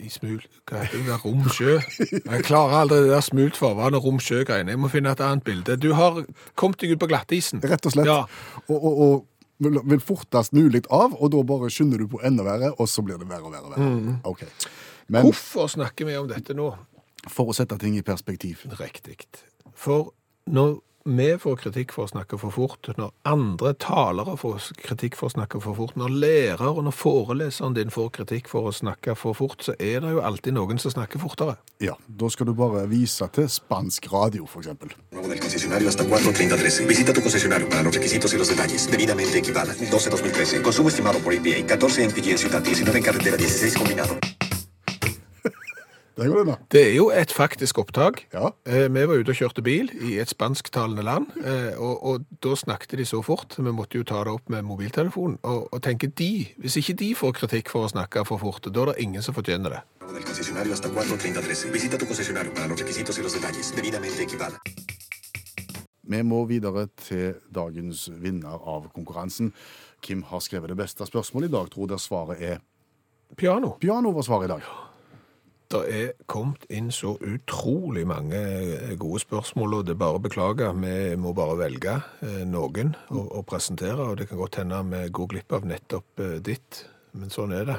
i 0.01 0.09
smul... 0.09 0.39
Hva 0.65 0.81
heter 0.81 1.03
det? 1.05 1.17
Rom 1.25 1.43
sjø? 1.53 1.75
Jeg 2.01 2.45
klarer 2.49 2.79
aldri 2.87 3.03
det 3.05 3.11
der 3.13 3.21
smult 3.27 3.59
farvann 3.61 3.99
og 3.99 4.07
rom 4.07 4.17
sjø-greiene. 4.19 4.73
Jeg 4.73 4.81
må 4.81 4.89
finne 4.89 5.13
et 5.13 5.21
annet 5.21 5.45
bilde. 5.45 5.77
Du 5.77 5.91
har 5.99 6.23
kommet 6.57 6.81
deg 6.81 6.95
ut 6.95 7.03
på 7.03 7.09
glattisen. 7.11 7.61
Rett 7.61 7.85
og 7.85 7.93
slett. 7.93 8.09
Ja. 8.09 8.23
Og, 8.71 8.79
og, 8.79 9.03
og 9.05 9.27
vil, 9.59 9.81
vil 9.91 10.03
fortest 10.03 10.55
mulig 10.57 10.85
av, 10.91 11.15
og 11.19 11.33
da 11.35 11.43
bare 11.47 11.71
skynder 11.73 12.03
du 12.03 12.09
på 12.11 12.21
enda 12.25 12.47
verre, 12.47 12.73
og 12.79 12.89
så 12.91 13.05
blir 13.07 13.19
det 13.21 13.29
verre 13.29 13.49
og 13.49 13.55
verre. 13.55 13.67
og 13.67 13.75
verre. 13.77 14.19
Okay. 14.33 14.49
Men 15.09 15.25
Hvorfor 15.25 15.71
snakker 15.73 16.09
vi 16.09 16.17
om 16.21 16.29
dette 16.31 16.57
nå? 16.57 16.73
for 17.29 17.51
å 17.51 17.55
sette 17.57 17.77
ting 17.83 17.97
i 17.99 18.03
perspektiv 18.07 18.63
Riktig. 18.79 19.19
For 19.77 20.13
når 20.49 20.79
vi 21.05 21.39
får 21.39 21.57
kritikk 21.63 21.93
for 21.95 22.05
å 22.05 22.11
snakke 22.11 22.39
for 22.41 22.51
fort, 22.55 22.89
når 22.99 23.11
andre 23.29 23.73
talere 23.81 24.37
får 24.39 24.73
kritikk 24.83 25.17
for 25.19 25.27
å 25.29 25.35
snakke 25.37 25.61
for 25.65 25.75
fort, 25.79 25.97
når 25.97 26.09
lærer 26.25 26.69
og 26.69 26.85
når 26.87 26.95
foreleseren 26.97 27.77
din 27.77 27.91
får 27.95 28.11
kritikk 28.19 28.51
for 28.51 28.69
å 28.69 28.73
snakke 28.75 29.15
for 29.19 29.33
fort, 29.39 29.63
så 29.65 29.73
er 29.79 30.01
det 30.05 30.11
jo 30.17 30.21
alltid 30.25 30.53
noen 30.57 30.79
som 30.83 30.93
snakker 30.93 31.23
fortere. 31.23 31.57
Ja, 31.85 31.95
da 32.07 32.29
skal 32.33 32.47
du 32.51 32.55
bare 32.59 32.87
vise 32.91 33.29
til 33.33 33.49
spansk 33.53 34.11
radio, 34.13 34.47
43013. 34.49 34.99
Visita 36.89 37.13
tu 46.19 46.25
concesionario 46.25 46.25
para 46.25 46.27
los 46.27 46.27
requisitos 46.27 46.27
y 46.27 46.27
los 46.27 46.27
detalles. 46.27 46.27
Debidamente 46.27 46.27
equipada. 46.27 46.27
12-2013. 46.27 46.27
Consumo 46.27 46.27
estimado 46.27 46.27
por 46.27 46.27
EPA. 46.27 46.27
14 46.27 46.27
en 46.27 46.27
PG 46.27 46.27
en 46.27 46.27
Ciudad, 46.27 46.27
19 46.27 46.27
en 46.27 46.27
carretera, 46.27 46.27
16 46.27 46.27
combinado. 46.27 46.27
Der 46.27 46.29
går 46.29 46.45
det. 46.45 46.59
Det 46.73 46.83
er 46.91 46.95
jo 46.95 47.11
et 47.11 47.33
faktisk 47.33 47.79
opptak. 47.79 48.27
Ja. 48.33 48.49
Eh, 48.67 48.89
Vi 48.95 49.09
var 49.09 49.15
ute 49.15 49.31
og 49.31 49.37
kjørte 49.37 49.63
bil 49.63 49.91
i 50.01 50.19
et 50.19 50.29
spansktalende 50.29 51.03
land, 51.03 51.27
eh, 51.45 51.79
og, 51.79 52.03
og 52.05 52.25
da 52.43 52.55
snakket 52.55 52.99
de 52.99 53.05
så 53.05 53.23
fort. 53.23 53.55
Vi 53.59 53.71
måtte 53.71 53.99
jo 53.99 54.05
ta 54.05 54.25
det 54.25 54.33
opp 54.33 54.49
med 54.51 54.63
mobiltelefon. 54.63 55.39
Og, 55.43 55.69
og 55.73 55.83
tenke 55.83 56.07
de, 56.07 56.47
hvis 56.59 56.77
ikke 56.77 56.95
de 56.95 57.15
får 57.15 57.33
kritikk 57.33 57.71
for 57.71 57.87
å 57.87 57.93
snakke 57.93 58.25
for 58.27 58.39
fort, 58.39 58.67
da 58.67 58.81
er 58.81 58.93
det 58.93 58.97
ingen 58.99 59.23
som 59.23 59.35
fortjener 59.35 59.71
det. 59.77 59.83
Nuevo 60.01 60.19
del 60.19 60.25
concesionario 60.25 60.73
hasta 60.73 60.89
43013. 60.89 61.73
Visita 61.73 61.99
tu 61.99 62.07
concesionario 62.07 62.53
para 62.55 62.67
los 62.67 62.81
requisitos 62.81 63.19
y 63.19 63.23
los 63.23 63.35
detalles. 63.35 63.73
Debidamente 63.77 64.23
equipada. 64.23 64.59
Vi 66.09 66.23
må 66.23 66.45
videre 66.49 66.89
til 66.97 67.35
dagens 67.55 68.09
vinner 68.17 68.57
av 68.67 68.89
konkurransen. 68.95 69.53
Kim 70.03 70.23
har 70.23 70.41
skrevet 70.41 70.69
det 70.69 70.77
beste 70.77 71.07
spørsmålet 71.07 71.49
i 71.49 71.53
dag, 71.53 71.71
tror 71.71 71.87
der 71.87 71.97
svaret 71.97 72.43
er 72.43 72.59
Piano. 73.37 73.77
piano 73.81 74.11
var 74.11 74.23
svaret 74.23 74.45
i 74.45 74.49
dag. 74.49 74.88
Det 75.69 75.81
er 75.93 76.13
kommet 76.33 76.63
inn 76.73 76.87
så 76.89 77.11
utrolig 77.21 78.07
mange 78.09 78.39
eh, 78.41 78.95
gode 78.97 79.21
spørsmål, 79.21 79.75
og 79.77 79.83
det 79.85 79.93
er 79.93 80.01
bare 80.01 80.17
å 80.17 80.23
beklage. 80.25 80.71
Vi 80.81 80.95
må 81.21 81.35
bare 81.37 81.59
velge 81.61 81.99
eh, 82.25 82.41
noen 82.49 82.95
å, 83.13 83.43
presentere, 83.45 84.01
og 84.01 84.17
det 84.17 84.31
kan 84.31 84.41
godt 84.41 84.63
hende 84.63 84.81
vi 84.89 85.03
går 85.13 85.29
glipp 85.35 85.53
av 85.59 85.69
nettopp 85.69 86.25
eh, 86.25 86.39
ditt, 86.41 86.87
men 87.13 87.29
sånn 87.35 87.53
er 87.53 87.69
det. 87.69 87.77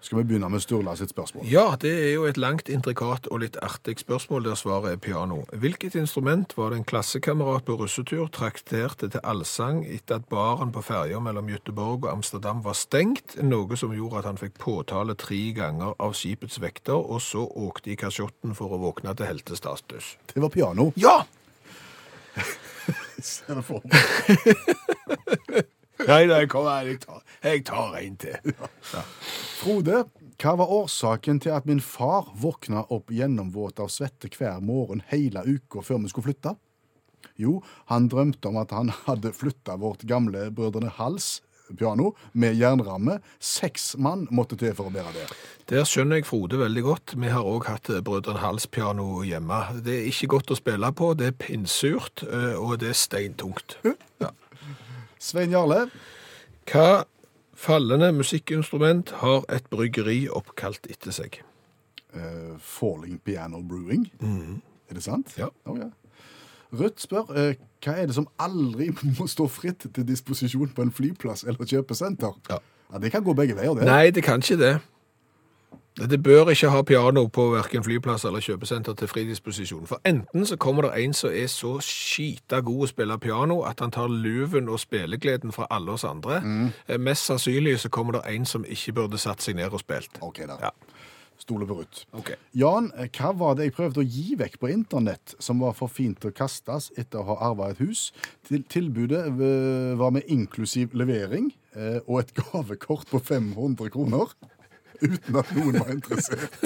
Skal 0.00 0.18
vi 0.18 0.24
begynne 0.24 0.48
med 0.48 0.62
Sturla 0.64 0.94
sitt 0.96 1.10
spørsmål? 1.12 1.44
Ja, 1.50 1.74
det 1.80 1.90
er 1.92 2.14
jo 2.14 2.24
et 2.24 2.38
langt, 2.40 2.70
intrikat 2.72 3.26
og 3.28 3.42
litt 3.42 3.58
artig 3.60 3.98
spørsmål 4.00 4.46
der 4.48 4.56
svaret 4.56 4.94
er 4.94 5.00
piano. 5.02 5.42
Hvilket 5.52 5.94
instrument 6.00 6.54
var 6.56 6.72
det 6.72 6.80
en 6.80 6.86
klassekamerat 6.88 7.66
på 7.68 7.76
russetur 7.76 8.30
trakterte 8.32 9.10
til 9.12 9.20
allsang 9.20 9.82
etter 9.84 10.16
at 10.16 10.28
baren 10.32 10.72
på 10.72 10.80
ferja 10.86 11.20
mellom 11.20 11.50
Göteborg 11.52 12.06
og 12.06 12.12
Amsterdam 12.14 12.62
var 12.64 12.78
stengt, 12.80 13.36
noe 13.44 13.76
som 13.76 13.92
gjorde 13.92 14.22
at 14.22 14.30
han 14.30 14.40
fikk 14.40 14.56
påtale 14.62 15.16
tre 15.20 15.42
ganger 15.56 15.92
av 16.00 16.16
skipets 16.16 16.62
vekter, 16.64 16.96
og 16.96 17.20
så 17.20 17.44
åkte 17.44 17.92
i 17.92 17.98
kasjotten 18.00 18.56
for 18.56 18.72
å 18.72 18.80
våkne 18.80 19.12
til 19.18 19.28
heltestatus? 19.28 20.14
Det 20.32 20.40
var 20.40 20.54
piano. 20.54 20.92
Ja! 20.96 21.20
Ser 23.20 23.60
det 23.60 23.66
for 23.68 23.84
meg. 23.84 25.68
Nei, 26.08 26.24
nei, 26.30 26.44
kom 26.50 26.68
her, 26.68 26.88
jeg 26.88 27.02
tar, 27.04 27.20
jeg 27.44 27.64
tar 27.68 27.98
en 28.00 28.16
til. 28.20 28.54
Frode, 29.60 30.04
hva 30.40 30.54
var 30.56 30.72
årsaken 30.72 31.42
til 31.44 31.52
at 31.52 31.68
min 31.68 31.82
far 31.84 32.30
våkna 32.40 32.86
opp 32.88 33.12
gjennomvåt 33.12 33.82
av 33.82 33.90
svette 33.92 34.30
hver 34.32 34.62
morgen 34.64 35.04
hele 35.10 35.44
uka 35.44 35.84
før 35.84 36.04
vi 36.04 36.12
skulle 36.12 36.30
flytte? 36.30 36.56
Jo, 37.40 37.58
han 37.92 38.08
drømte 38.12 38.48
om 38.48 38.58
at 38.60 38.72
han 38.76 38.92
hadde 39.04 39.32
flytta 39.36 39.76
vårt 39.80 40.06
gamle 40.08 40.48
Brødrene 40.54 40.92
Hals 40.96 41.40
piano 41.76 42.14
med 42.32 42.56
jernramme. 42.58 43.18
Seks 43.38 43.96
mann 43.96 44.26
måtte 44.30 44.58
til 44.58 44.74
for 44.76 44.90
å 44.90 44.94
bære 44.94 45.12
det. 45.14 45.26
Der 45.70 45.86
skjønner 45.86 46.20
jeg 46.20 46.28
Frode 46.28 46.58
veldig 46.60 46.84
godt. 46.86 47.14
Vi 47.20 47.30
har 47.30 47.46
òg 47.46 47.68
hatt 47.70 47.90
eh, 47.92 48.02
Brødrene 48.04 48.42
Hals-piano 48.42 49.22
hjemme. 49.26 49.60
Det 49.84 50.00
er 50.00 50.08
ikke 50.10 50.32
godt 50.36 50.54
å 50.54 50.58
spille 50.58 50.92
på, 50.96 51.12
det 51.18 51.30
er 51.30 51.38
pinnsurt, 51.38 52.24
eh, 52.26 52.56
og 52.58 52.80
det 52.82 52.90
er 52.92 52.98
steintungt. 52.98 53.78
Ja. 53.86 54.32
Svein 55.20 55.52
Jarle, 55.52 55.90
Hva 56.70 57.04
fallende 57.54 58.08
musikkinstrument 58.16 59.10
har 59.20 59.44
et 59.52 59.66
bryggeri 59.68 60.22
oppkalt 60.32 60.86
etter 60.88 61.12
seg? 61.12 61.40
Uh, 62.14 62.56
Falling 62.58 63.18
Piano 63.24 63.60
Brewing. 63.62 64.06
Er 64.88 64.96
det 64.96 65.02
sant? 65.04 65.34
Ja. 65.38 65.50
Ja. 65.66 65.90
Rødt 66.72 67.02
spør 67.02 67.28
uh, 67.34 67.52
hva 67.84 67.96
er 67.98 68.08
det 68.08 68.16
som 68.16 68.28
aldri 68.40 68.88
må 69.18 69.28
stå 69.28 69.44
fritt 69.50 69.86
til 69.92 70.08
disposisjon 70.08 70.72
på 70.76 70.86
en 70.86 70.94
flyplass 70.94 71.44
eller 71.44 71.68
kjøpesenter? 71.68 72.40
Ja. 72.48 72.58
Ja, 72.90 72.98
Det 72.98 73.12
kan 73.12 73.22
gå 73.22 73.34
begge 73.38 73.54
veier, 73.54 73.74
det. 73.76 73.84
Nei, 73.86 74.10
det 74.10 74.24
kan 74.26 74.42
ikke 74.42 74.56
det. 74.58 74.72
Det 76.00 76.22
bør 76.22 76.48
ikke 76.48 76.70
ha 76.70 76.82
piano 76.82 77.26
på 77.28 77.44
hverken 77.52 77.84
flyplass 77.84 78.24
eller 78.24 78.40
kjøpesenter 78.40 78.94
til 78.96 79.08
fri 79.10 79.24
disposisjon. 79.28 79.86
For 79.86 80.00
enten 80.08 80.46
så 80.46 80.56
kommer 80.56 80.86
det 80.86 81.02
en 81.02 81.12
som 81.16 81.34
er 81.34 81.50
så 81.52 81.74
skita 81.84 82.62
god 82.64 82.86
å 82.86 82.88
spille 82.88 83.18
piano 83.20 83.60
at 83.68 83.82
han 83.84 83.92
tar 83.92 84.08
luven 84.08 84.70
og 84.72 84.80
spillegleden 84.80 85.52
fra 85.52 85.68
alle 85.70 85.92
oss 85.98 86.06
andre. 86.08 86.40
Mm. 86.40 86.70
Mest 87.04 87.28
sannsynlig 87.28 87.76
så 87.82 87.90
kommer 87.92 88.16
det 88.16 88.22
en 88.32 88.48
som 88.48 88.64
ikke 88.64 88.96
burde 88.96 89.20
satt 89.20 89.44
seg 89.44 89.58
ned 89.60 89.74
og 89.74 89.82
spilt. 89.82 90.22
Ok, 90.24 90.40
da. 90.48 90.56
Ja. 90.62 90.72
Stole 91.40 91.66
på 91.66 91.74
Ruth. 91.78 92.04
Okay. 92.12 92.36
Jan, 92.52 92.90
eh, 92.96 93.08
hva 93.16 93.32
var 93.36 93.54
det 93.56 93.70
jeg 93.70 93.74
prøvde 93.78 94.02
å 94.02 94.04
gi 94.04 94.36
vekk 94.36 94.58
på 94.60 94.68
internett 94.72 95.34
som 95.40 95.62
var 95.64 95.72
for 95.76 95.88
fint 95.88 96.24
å 96.28 96.32
kastes 96.36 96.90
etter 97.00 97.22
å 97.22 97.30
ha 97.30 97.36
arva 97.48 97.70
et 97.72 97.80
hus? 97.80 98.10
Til, 98.48 98.60
tilbudet 98.68 99.22
eh, 99.32 99.94
var 100.00 100.12
med 100.12 100.28
inklusiv 100.28 100.92
levering 100.92 101.48
eh, 101.72 102.00
og 102.04 102.20
et 102.20 102.34
gavekort 102.36 103.08
på 103.08 103.22
500 103.24 103.88
kroner. 103.96 104.36
Uten 105.00 105.36
at 105.40 105.52
noen 105.56 105.78
var 105.80 105.90
interessert. 105.92 106.58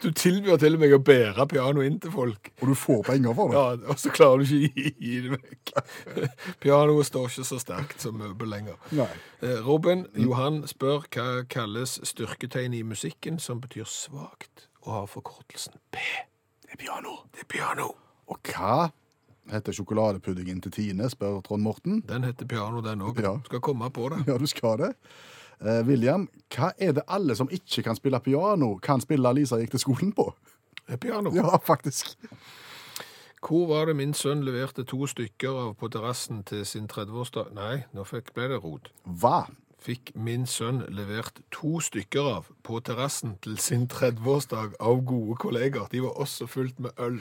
Du 0.00 0.08
tilbyr 0.16 0.56
til 0.60 0.76
og 0.76 0.80
med 0.80 0.94
å 0.96 1.00
bære 1.04 1.44
piano 1.50 1.82
inn 1.84 1.98
til 2.00 2.12
folk. 2.14 2.50
Og 2.62 2.70
du 2.70 2.74
får 2.78 3.02
penger 3.10 3.34
for 3.36 3.52
det. 3.52 3.58
Ja, 3.58 3.90
og 3.92 3.98
så 4.00 4.12
klarer 4.14 4.40
du 4.40 4.46
ikke 4.46 4.70
å 4.70 4.94
gi, 5.04 5.16
det 5.26 5.34
vekk. 5.34 5.72
Pianoet 6.62 7.10
står 7.10 7.28
ikke 7.28 7.46
så 7.50 7.58
sterkt 7.60 8.06
som 8.06 8.16
møbel 8.20 8.48
lenger. 8.52 8.78
Nei. 8.96 9.10
Eh, 9.44 9.58
Robin 9.66 10.06
Johan 10.16 10.62
spør 10.70 11.04
hva 11.12 11.26
kalles 11.52 11.98
styrketegn 12.08 12.78
i 12.78 12.84
musikken 12.86 13.40
som 13.42 13.60
betyr 13.60 13.88
svagt, 13.88 14.68
og 14.86 14.94
har 14.96 15.10
forkortelsen 15.12 15.76
P. 15.92 16.00
Det 16.64 16.78
er 16.78 16.80
piano. 16.86 17.20
Det 17.34 17.44
er 17.44 17.50
piano. 17.50 17.90
Og 18.30 18.40
hva 18.54 18.88
heter 19.50 19.74
sjokoladepuddingen 19.74 20.60
til 20.62 20.72
Tine, 20.72 21.08
spør 21.10 21.40
Trond 21.44 21.64
Morten. 21.66 22.00
Den 22.08 22.24
heter 22.24 22.46
piano, 22.48 22.80
den 22.84 23.02
òg. 23.02 23.18
Ja. 23.22 23.34
Skal 23.48 23.62
komme 23.64 23.90
på 23.92 24.08
det. 24.12 24.22
Ja, 24.30 24.38
du 24.38 24.46
skal 24.50 24.78
det. 24.78 24.92
Eh, 25.60 25.82
William, 25.86 26.28
hva 26.54 26.70
er 26.80 26.94
det 26.96 27.04
alle 27.08 27.36
som 27.36 27.50
ikke 27.52 27.84
kan 27.84 27.98
spille 27.98 28.20
piano, 28.24 28.74
kan 28.80 29.02
spille 29.02 29.32
Lisa 29.36 29.58
gikk 29.60 29.74
til 29.74 29.82
skolen 29.82 30.12
på? 30.16 30.30
Er 30.88 30.96
piano. 30.96 31.32
Ja, 31.36 31.56
faktisk. 31.56 32.16
Hvor 33.40 33.66
var 33.68 33.86
det 33.86 33.96
min 33.96 34.14
sønn 34.14 34.42
leverte 34.44 34.84
to 34.84 35.06
stykker 35.08 35.56
av 35.62 35.74
på 35.80 35.88
terrassen 35.92 36.42
til 36.44 36.64
sin 36.68 36.88
30-årsdag? 36.92 37.52
Nei, 37.56 37.82
nå 37.96 38.04
fikk, 38.04 38.32
ble 38.36 38.48
det 38.52 38.60
rot. 38.64 38.90
Hva? 39.04 39.46
Fikk 39.80 40.12
min 40.14 40.44
sønn 40.48 40.82
levert 40.92 41.40
to 41.52 41.78
stykker 41.80 42.26
av 42.34 42.50
på 42.64 42.80
terrassen 42.84 43.38
til 43.44 43.56
sin 43.60 43.86
30-årsdag 43.88 44.76
av 44.80 45.04
gode 45.08 45.38
kolleger. 45.40 45.88
De 45.92 46.02
var 46.04 46.20
også 46.20 46.48
fullt 46.52 46.80
med 46.84 46.90
øl. 47.00 47.20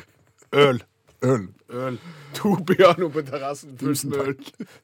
Øl. 0.52 0.84
Øl. 1.23 1.47
Øl. 1.69 1.99
To 2.39 2.56
piano 2.67 3.08
på 3.12 3.23
terrassen 3.28 3.78
fullt 3.80 4.04
med 4.12 4.19
øl. 4.19 4.36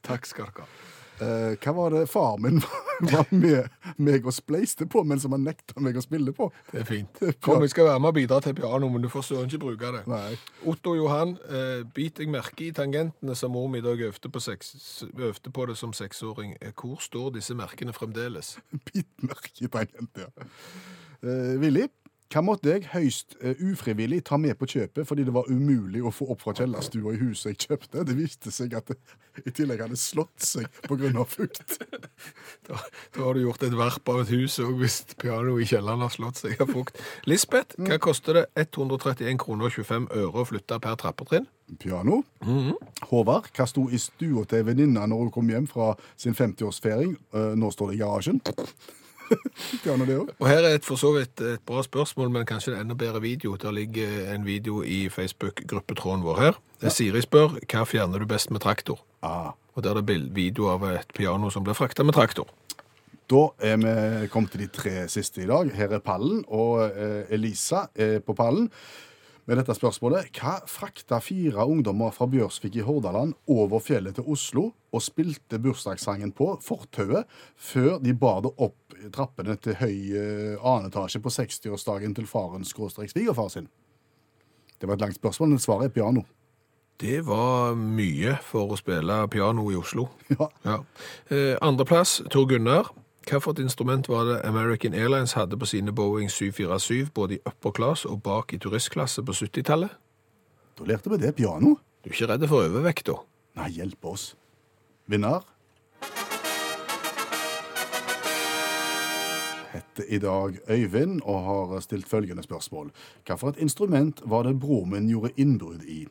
Takk 0.07 0.27
skal 0.27 0.51
dere 0.51 0.67
ha. 0.67 0.69
Eh, 1.15 1.55
hva 1.63 1.71
var 1.71 1.93
det 1.93 2.07
far 2.11 2.37
min 2.43 2.57
var 3.11 3.29
med 3.31 3.69
meg 4.03 4.25
og 4.27 4.33
spleiste 4.35 4.87
på, 4.91 5.03
men 5.07 5.19
som 5.21 5.35
han 5.35 5.45
nekta 5.47 5.79
meg 5.83 5.95
å 5.95 6.03
spille 6.03 6.33
på? 6.35 6.49
Det 6.71 6.81
er 6.81 6.87
fint. 6.89 7.21
Kom, 7.45 7.63
jeg 7.63 7.71
skal 7.71 7.89
være 7.89 8.01
med 8.03 8.11
og 8.11 8.17
bidra 8.17 8.41
til 8.43 8.57
piano, 8.57 8.89
men 8.91 9.05
du 9.05 9.09
får 9.11 9.27
søren 9.29 9.51
ikke 9.51 9.61
bruke 9.63 9.93
det. 9.95 10.03
Nei. 10.11 10.35
Otto 10.67 10.95
Johan, 10.97 11.35
uh, 11.47 11.85
bit 11.95 12.19
deg 12.19 12.31
merke 12.33 12.67
i 12.67 12.73
tangentene 12.75 13.37
som 13.37 13.55
mor 13.55 13.69
mi 13.71 13.79
i 13.79 13.85
dag 13.85 14.01
øvde 14.09 14.31
på, 14.31 14.43
på 15.55 15.67
det 15.71 15.77
som 15.79 15.95
seksåring. 15.95 16.57
Eh, 16.61 16.75
Hvor 16.75 16.99
står 17.03 17.37
disse 17.37 17.55
merkene 17.55 17.95
fremdeles? 17.95 18.57
bit 18.91 19.11
merke 19.23 19.55
i 19.63 19.71
tangentene 19.71 20.27
ja. 20.27 20.47
Uh, 21.25 21.55
Willy, 21.61 21.87
hva 22.33 22.41
måtte 22.43 22.71
jeg 22.71 22.87
høyst 22.91 23.35
uh, 23.43 23.53
ufrivillig 23.69 24.23
ta 24.25 24.39
med 24.41 24.57
på 24.59 24.67
kjøpet 24.71 25.07
fordi 25.07 25.25
det 25.27 25.33
var 25.35 25.49
umulig 25.51 26.01
å 26.03 26.13
få 26.13 26.27
opp 26.33 26.41
fra 26.43 26.55
kjellerstua 26.57 27.13
i 27.13 27.21
huset 27.21 27.51
jeg 27.53 27.67
kjøpte? 27.67 28.05
Det 28.07 28.17
viste 28.17 28.53
seg 28.53 28.73
at 28.77 28.89
det 28.89 28.97
i 29.43 29.51
tillegg 29.53 29.83
hadde 29.83 29.99
slått 29.99 30.43
seg 30.43 30.69
pga. 30.87 31.25
fukt. 31.27 31.77
Da, 32.65 32.79
da 33.13 33.21
har 33.21 33.35
du 33.37 33.43
gjort 33.43 33.61
et 33.67 33.75
verp 33.77 34.09
av 34.09 34.23
et 34.23 34.31
hus 34.33 34.55
òg, 34.63 34.71
hvis 34.79 34.95
pianoet 35.21 35.61
i 35.61 35.67
kjelleren 35.69 36.01
har 36.01 36.09
slått 36.09 36.39
seg 36.39 36.61
av 36.63 36.71
fukt. 36.73 36.97
Lisbeth, 37.29 37.77
hva 37.77 37.99
koster 38.01 38.39
det 38.39 38.45
131 38.57 39.37
kroner 39.41 39.69
og 39.69 39.75
25 39.75 40.07
øre 40.15 40.41
å 40.41 40.47
flytte 40.49 40.79
per 40.81 40.97
trappetrinn? 40.97 41.45
Piano. 41.81 42.23
Håvard, 43.11 43.51
hva 43.53 43.67
sto 43.69 43.85
i 43.93 44.01
stua 44.01 44.47
til 44.49 44.65
venninna 44.65 45.05
når 45.09 45.27
hun 45.27 45.33
kom 45.37 45.53
hjem 45.53 45.69
fra 45.69 45.93
sin 46.17 46.37
50-årsfeiring? 46.37 47.13
Uh, 47.35 47.53
nå 47.59 47.69
står 47.73 47.93
det 47.93 47.99
i 47.99 48.01
garasjen. 48.01 48.41
Og 50.39 50.47
her 50.47 50.63
er 50.63 50.75
et 50.75 50.85
for 50.85 50.99
så 50.99 51.11
vidt 51.15 51.41
et 51.41 51.63
bra 51.65 51.83
spørsmål, 51.83 52.31
men 52.33 52.47
kanskje 52.47 52.73
en 52.73 52.85
enda 52.85 52.97
bedre 52.97 53.21
video. 53.21 53.55
Der 53.61 53.71
ligger 53.71 54.33
en 54.33 54.45
video 54.45 54.83
i 54.83 55.09
Facebook-gruppetråden 55.09 56.25
vår 56.25 56.41
her. 56.41 56.59
Siri 56.89 57.21
spør 57.23 57.57
hva 57.63 57.85
fjerner 57.87 58.21
du 58.21 58.27
best 58.29 58.51
med 58.51 58.61
traktor? 58.65 59.01
Ah. 59.23 59.53
Og 59.75 59.83
der 59.83 59.97
er 59.97 60.05
det 60.05 60.35
video 60.35 60.69
av 60.71 60.85
et 60.91 61.09
piano 61.15 61.49
som 61.51 61.65
blir 61.65 61.75
frakta 61.75 62.03
med 62.03 62.15
traktor. 62.15 62.47
Da 63.25 63.47
er 63.59 63.79
vi 63.81 64.27
kommet 64.29 64.53
til 64.53 64.61
de 64.61 64.69
tre 64.69 65.07
siste 65.09 65.41
i 65.41 65.49
dag. 65.49 65.71
Her 65.73 65.97
er 65.97 66.03
pallen, 66.05 66.43
og 66.47 66.85
eh, 66.85 67.25
Elisa 67.33 67.87
er 67.95 68.19
på 68.21 68.35
pallen. 68.37 68.69
Med 69.45 69.59
dette 69.59 69.75
spørsmålet, 69.77 70.31
Hva 70.33 70.55
frakta 70.65 71.19
fire 71.21 71.67
ungdommer 71.69 72.09
fra 72.15 72.25
Bjørsvik 72.25 72.79
i 72.79 72.85
Hordaland 72.85 73.35
over 73.45 73.83
fjellet 73.83 74.17
til 74.17 74.25
Oslo 74.25 74.71
og 74.89 75.03
spilte 75.05 75.59
bursdagssangen 75.61 76.31
på 76.33 76.47
fortauet 76.65 77.29
før 77.53 77.99
de 78.01 78.15
bar 78.17 78.41
det 78.41 78.55
opp 78.57 78.95
trappene 79.13 79.53
til 79.61 79.77
høy 79.77 79.97
eh, 80.17 80.57
annen 80.57 80.89
etasje 80.89 81.21
på 81.21 81.29
60-årsdagen 81.29 82.15
til 82.17 82.25
faren 82.25 82.65
skråstrek 82.65 83.13
svigerfar 83.13 83.53
sin? 83.53 83.69
Det 84.81 84.89
var 84.89 84.97
et 84.97 85.05
langt 85.05 85.21
spørsmål, 85.21 85.53
men 85.53 85.61
svaret 85.61 85.91
er 85.91 85.93
piano. 85.93 86.25
Det 86.97 87.21
var 87.27 87.77
mye 87.77 88.39
for 88.41 88.73
å 88.73 88.79
spille 88.81 89.21
piano 89.29 89.69
i 89.69 89.77
Oslo. 89.77 90.09
Ja. 90.39 90.49
Ja. 90.65 90.79
Eh, 91.29 91.53
Andreplass, 91.61 92.23
Tor 92.33 92.49
Gunnar. 92.49 92.89
Hvilket 93.25 93.59
instrument 93.59 94.09
var 94.09 94.25
det 94.25 94.41
American 94.45 94.93
Airlines 94.93 95.33
hadde 95.33 95.57
på 95.57 95.65
sine 95.65 95.91
Boeing 95.91 96.29
747, 96.29 97.09
både 97.13 97.35
i 97.35 97.39
upper 97.45 97.71
class 97.71 98.05
og 98.05 98.21
bak 98.23 98.53
i 98.53 98.57
turistklasse 98.61 99.23
på 99.25 99.33
70-tallet? 99.33 99.89
Da 100.77 100.85
lærte 100.85 101.09
vi 101.09 101.17
det. 101.17 101.35
Piano. 101.35 101.75
Du 102.03 102.09
er 102.09 102.13
ikke 102.13 102.29
redd 102.29 102.47
for 102.47 102.61
overvekt, 102.61 103.07
da? 103.09 103.17
Nei, 103.57 103.71
hjelpe 103.79 104.13
oss. 104.13 104.35
Vinner 105.09 105.41
heter 109.75 110.13
i 110.13 110.19
dag 110.19 110.57
Øyvind 110.69 111.21
og 111.23 111.43
har 111.43 111.79
stilt 111.79 112.07
følgende 112.07 112.43
spørsmål. 112.43 112.91
Hvilket 113.25 113.61
instrument 113.61 114.21
var 114.25 114.43
det 114.43 114.59
broren 114.59 114.91
min 114.91 115.09
gjorde 115.09 115.33
innbrudd 115.37 115.83
i? 115.83 116.05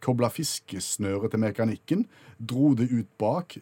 Kobla 0.00 0.28
fiskesnøret 0.28 1.30
til 1.30 1.40
mekanikken, 1.40 2.06
dro 2.38 2.74
det 2.74 2.90
ut 2.92 3.08
bak 3.18 3.56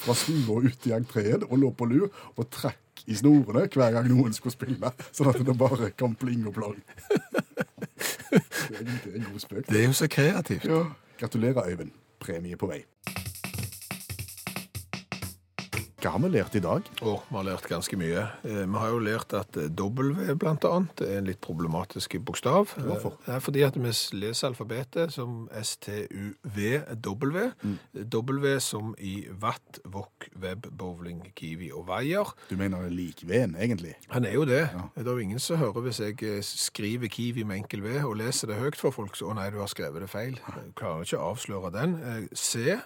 fra 0.00 0.16
stua 0.16 0.60
ut 0.64 0.86
i 0.88 0.94
entreen 0.96 1.44
og 1.48 1.58
lå 1.60 1.72
på 1.76 1.88
lur 1.90 2.08
og 2.36 2.48
trakk 2.52 3.04
i 3.06 3.16
snorene 3.16 3.66
hver 3.72 3.94
gang 3.96 4.08
noen 4.10 4.34
skulle 4.36 4.54
spille, 4.54 4.92
sånn 5.16 5.32
at 5.32 5.40
det 5.46 5.56
bare 5.58 5.90
kom 5.98 6.14
pling 6.20 6.46
og 6.50 6.56
plong. 6.56 6.80
Det 8.30 8.78
er, 8.78 8.84
det 8.84 9.10
er 9.10 9.16
en 9.18 9.26
god 9.32 9.42
spøk. 9.42 9.64
Det 9.66 9.80
er 9.80 9.88
jo 9.88 9.96
så 9.96 10.06
kreativt. 10.10 10.68
Ja. 10.68 10.84
Gratulerer, 11.20 11.66
Øyvind. 11.72 11.90
Premie 12.20 12.56
på 12.56 12.68
vei. 12.70 12.84
Hva 16.00 16.14
har 16.14 16.20
vi 16.24 16.28
lært 16.32 16.54
i 16.56 16.60
dag? 16.64 16.86
Å, 17.04 17.12
vi 17.28 17.34
har 17.36 17.44
lært 17.44 17.66
ganske 17.68 17.96
mye. 18.00 18.22
Eh, 18.48 18.62
Vi 18.64 18.78
har 18.80 18.88
jo 18.88 19.00
lært 19.04 19.34
at 19.36 19.56
eh, 19.60 19.66
W 19.76 20.32
blant 20.40 20.64
annet 20.64 21.02
er 21.04 21.18
en 21.18 21.26
litt 21.28 21.40
problematisk 21.44 22.14
bokstav. 22.24 22.70
Hvorfor? 22.80 23.18
Eh, 23.18 23.26
Det 23.26 23.34
er 23.34 23.42
fordi 23.44 23.62
at 23.66 23.76
vi 23.76 23.92
leser 24.16 24.48
alfabetet 24.48 25.12
som 25.12 25.42
S-T-U-V-W. 25.60 27.42
W 28.16 28.54
som 28.64 28.94
i 28.98 29.26
Watt, 29.42 29.80
Wok, 29.92 30.28
Web, 30.40 30.70
Bowling, 30.72 31.20
Kiwi 31.36 31.68
og 31.76 31.84
Veier. 31.90 32.32
Du 32.48 32.56
mener 32.56 32.80
det 32.86 32.88
er 32.92 32.96
lik 32.96 33.20
V-en, 33.28 33.54
egentlig? 33.60 33.92
Han 34.14 34.24
er 34.24 34.32
jo 34.38 34.44
det. 34.48 34.62
Det 34.96 35.04
er 35.04 35.10
jo 35.12 35.18
ingen 35.26 35.38
som 35.42 35.60
hører 35.60 35.84
hvis 35.84 36.00
jeg 36.00 36.16
skriver 36.48 37.08
Kiwi 37.12 37.44
med 37.44 37.60
enkel 37.60 37.84
V 37.84 37.98
og 38.06 38.16
leser 38.22 38.48
det 38.48 38.56
høyt 38.62 38.76
for 38.80 38.90
folk, 38.96 39.16
så 39.20 39.28
å 39.28 39.36
nei, 39.36 39.50
du 39.52 39.60
har 39.60 39.68
skrevet 39.68 40.00
det 40.00 40.08
feil. 40.08 40.40
Jeg 40.40 40.72
klarer 40.80 41.04
ikke 41.04 41.20
å 41.20 41.28
avsløre 41.34 41.70
den. 41.76 41.98
C, 42.32 42.78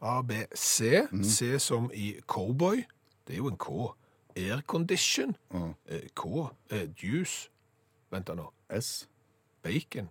A, 0.00 0.22
B, 0.22 0.32
C. 0.54 1.06
C 1.22 1.58
som 1.60 1.90
i 1.94 2.14
cowboy. 2.26 2.84
Det 3.26 3.34
er 3.34 3.38
jo 3.42 3.48
en 3.50 3.56
K. 3.60 3.90
Aircondition. 4.36 5.34
Mm. 5.52 5.74
K. 6.16 6.24
Eh, 6.70 6.86
juice. 7.02 7.50
Vent 8.10 8.26
da 8.30 8.34
nå. 8.38 8.46
S. 8.80 9.08
Bacon. 9.62 10.08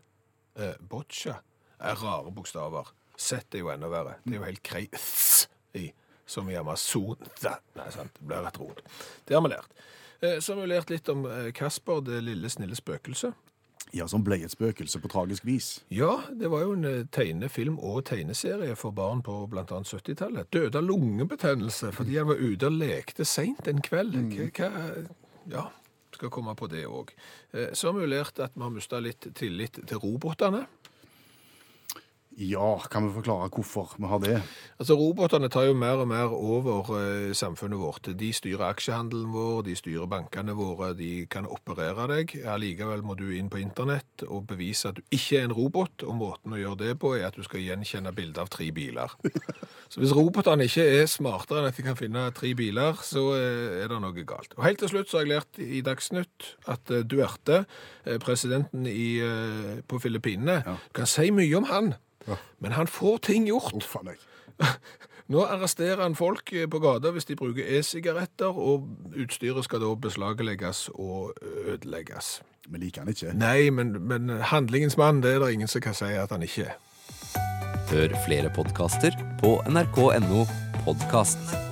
Eh, 0.55 0.75
boccia. 0.89 1.39
Er 1.79 1.95
rare 2.03 2.31
bokstaver. 2.35 2.91
Z 3.17 3.33
er 3.55 3.59
jo 3.63 3.71
enda 3.73 3.89
verre. 3.91 4.17
Det 4.25 4.35
er 4.35 4.39
jo 4.39 4.45
helt 4.47 4.63
kreis 4.63 5.47
i, 5.75 5.89
som 6.29 6.49
i 6.51 6.55
Amazon. 6.59 7.17
Nei, 7.75 7.89
sant. 7.91 8.13
Det 8.19 8.27
blir 8.29 8.47
et 8.47 8.59
rot. 8.61 8.83
Det 9.27 9.35
har 9.35 9.41
vi 9.43 9.51
lært. 9.55 9.73
Eh, 10.21 10.37
Så 10.39 10.53
har 10.55 10.61
vi 10.61 10.67
lært 10.73 10.89
litt 10.93 11.09
om 11.09 11.25
eh, 11.25 11.49
Kasper, 11.55 12.01
det 12.05 12.21
lille, 12.23 12.49
snille 12.51 12.75
spøkelset. 12.77 13.33
Ja, 13.95 14.05
som 14.07 14.21
ble 14.25 14.37
et 14.45 14.53
spøkelse 14.53 14.99
på 15.01 15.09
tragisk 15.09 15.45
vis. 15.47 15.69
Ja, 15.89 16.11
det 16.29 16.51
var 16.53 16.61
jo 16.65 16.75
en 16.77 16.85
eh, 16.85 17.07
tegnefilm 17.11 17.79
og 17.79 18.03
tegneserie 18.09 18.75
for 18.77 18.93
barn 18.95 19.23
på 19.25 19.41
annet 19.49 19.89
70-tallet. 19.89 20.51
Døde 20.53 20.77
av 20.77 20.85
lungebetennelse 20.85 21.91
fordi 21.95 22.19
han 22.19 22.29
var 22.29 22.41
ute 22.41 22.69
og 22.69 22.77
lekte 22.77 23.25
seint 23.25 23.67
en 23.67 23.81
kveld. 23.81 24.19
Hva, 24.37 24.69
hva 24.69 24.71
Ja, 25.49 25.65
skal 26.13 26.29
komme 26.33 26.53
på 26.57 26.67
det 26.69 26.83
òg. 26.85 27.13
Så 27.73 27.89
har 27.89 27.95
vi 27.95 28.03
jo 28.03 28.11
lært 28.11 28.39
at 28.43 28.53
vi 28.53 28.61
har 28.61 28.73
mista 28.73 28.99
litt 29.01 29.25
tillit 29.37 29.79
til 29.87 30.01
robotene. 30.03 30.65
Ja, 32.39 32.77
kan 32.87 33.03
vi 33.03 33.13
forklare 33.17 33.49
hvorfor 33.51 33.97
vi 33.97 34.07
har 34.07 34.19
det? 34.23 34.37
Altså, 34.79 34.95
Robotene 34.95 35.49
tar 35.51 35.65
jo 35.67 35.73
mer 35.75 35.99
og 35.99 36.07
mer 36.07 36.31
over 36.31 36.93
eh, 36.95 37.33
samfunnet 37.35 37.81
vårt. 37.81 38.07
De 38.15 38.29
styrer 38.31 38.63
aksjehandelen 38.69 39.33
vår, 39.33 39.65
de 39.67 39.75
styrer 39.75 40.07
bankene 40.07 40.55
våre, 40.55 40.93
de 40.95 41.25
kan 41.27 41.49
operere 41.51 42.07
deg. 42.13 42.37
Allikevel 42.47 43.03
må 43.03 43.17
du 43.19 43.25
inn 43.35 43.51
på 43.51 43.59
internett 43.59 44.23
og 44.23 44.47
bevise 44.47 44.87
at 44.87 45.01
du 45.01 45.03
ikke 45.11 45.41
er 45.41 45.49
en 45.49 45.57
robot, 45.57 46.07
og 46.07 46.15
måten 46.21 46.55
å 46.55 46.61
gjøre 46.61 46.79
det 46.85 46.95
på 47.03 47.13
er 47.17 47.27
at 47.27 47.35
du 47.35 47.43
skal 47.43 47.65
gjenkjenne 47.65 48.15
bilder 48.15 48.47
av 48.47 48.55
tre 48.55 48.71
biler. 48.71 49.19
Så 49.91 49.99
hvis 49.99 50.15
robotene 50.15 50.69
ikke 50.69 50.87
er 51.01 51.07
smartere 51.11 51.59
enn 51.59 51.71
at 51.73 51.75
de 51.75 51.89
kan 51.91 51.99
finne 51.99 52.27
tre 52.37 52.55
biler, 52.55 53.03
så 53.03 53.33
eh, 53.35 53.81
er 53.83 53.91
det 53.91 53.99
noe 53.99 54.23
galt. 54.23 54.55
Og 54.55 54.63
helt 54.63 54.79
til 54.79 54.95
slutt 54.95 55.11
så 55.11 55.19
har 55.19 55.27
jeg 55.27 55.35
lært 55.35 55.59
i 55.59 55.83
Dagsnytt 55.83 56.53
at 56.71 56.93
eh, 56.93 57.03
Duerte, 57.03 57.65
eh, 58.05 58.19
presidenten 58.21 58.87
i, 58.87 59.17
eh, 59.19 59.79
på 59.83 59.99
Filippinene, 59.99 60.61
kan 60.95 61.09
si 61.09 61.33
mye 61.35 61.57
om 61.59 61.67
han, 61.67 61.97
men 62.59 62.75
han 62.75 62.87
får 62.87 63.17
ting 63.29 63.47
gjort. 63.47 63.73
Uff 63.77 63.95
a 63.99 64.03
meg. 64.03 64.19
Nå 65.29 65.43
arresterer 65.45 66.01
han 66.01 66.17
folk 66.17 66.53
eh, 66.53 66.65
på 66.69 66.81
gata 66.81 67.11
hvis 67.13 67.29
de 67.29 67.37
bruker 67.37 67.67
e-sigaretter, 67.77 68.49
og 68.49 68.89
utstyret 69.13 69.67
skal 69.67 69.83
da 69.83 69.93
beslaglegges 70.07 70.87
og 70.95 71.35
ødelegges. 71.41 72.39
Men 72.69 72.83
liker 72.83 73.05
han 73.05 73.13
ikke. 73.13 73.33
Nei, 73.37 73.69
men, 73.73 73.95
men 74.09 74.29
handlingens 74.51 74.97
mann, 74.97 75.23
det 75.23 75.35
er 75.35 75.43
det 75.45 75.53
ingen 75.53 75.71
som 75.71 75.85
kan 75.85 75.97
si 75.97 76.11
at 76.17 76.33
han 76.33 76.45
ikke 76.45 76.69
er. 76.69 76.77
Hør 77.89 78.13
flere 78.25 78.51
podkaster 78.53 79.15
på 79.41 79.55
nrk.no 79.69 80.45
podkast. 80.85 81.68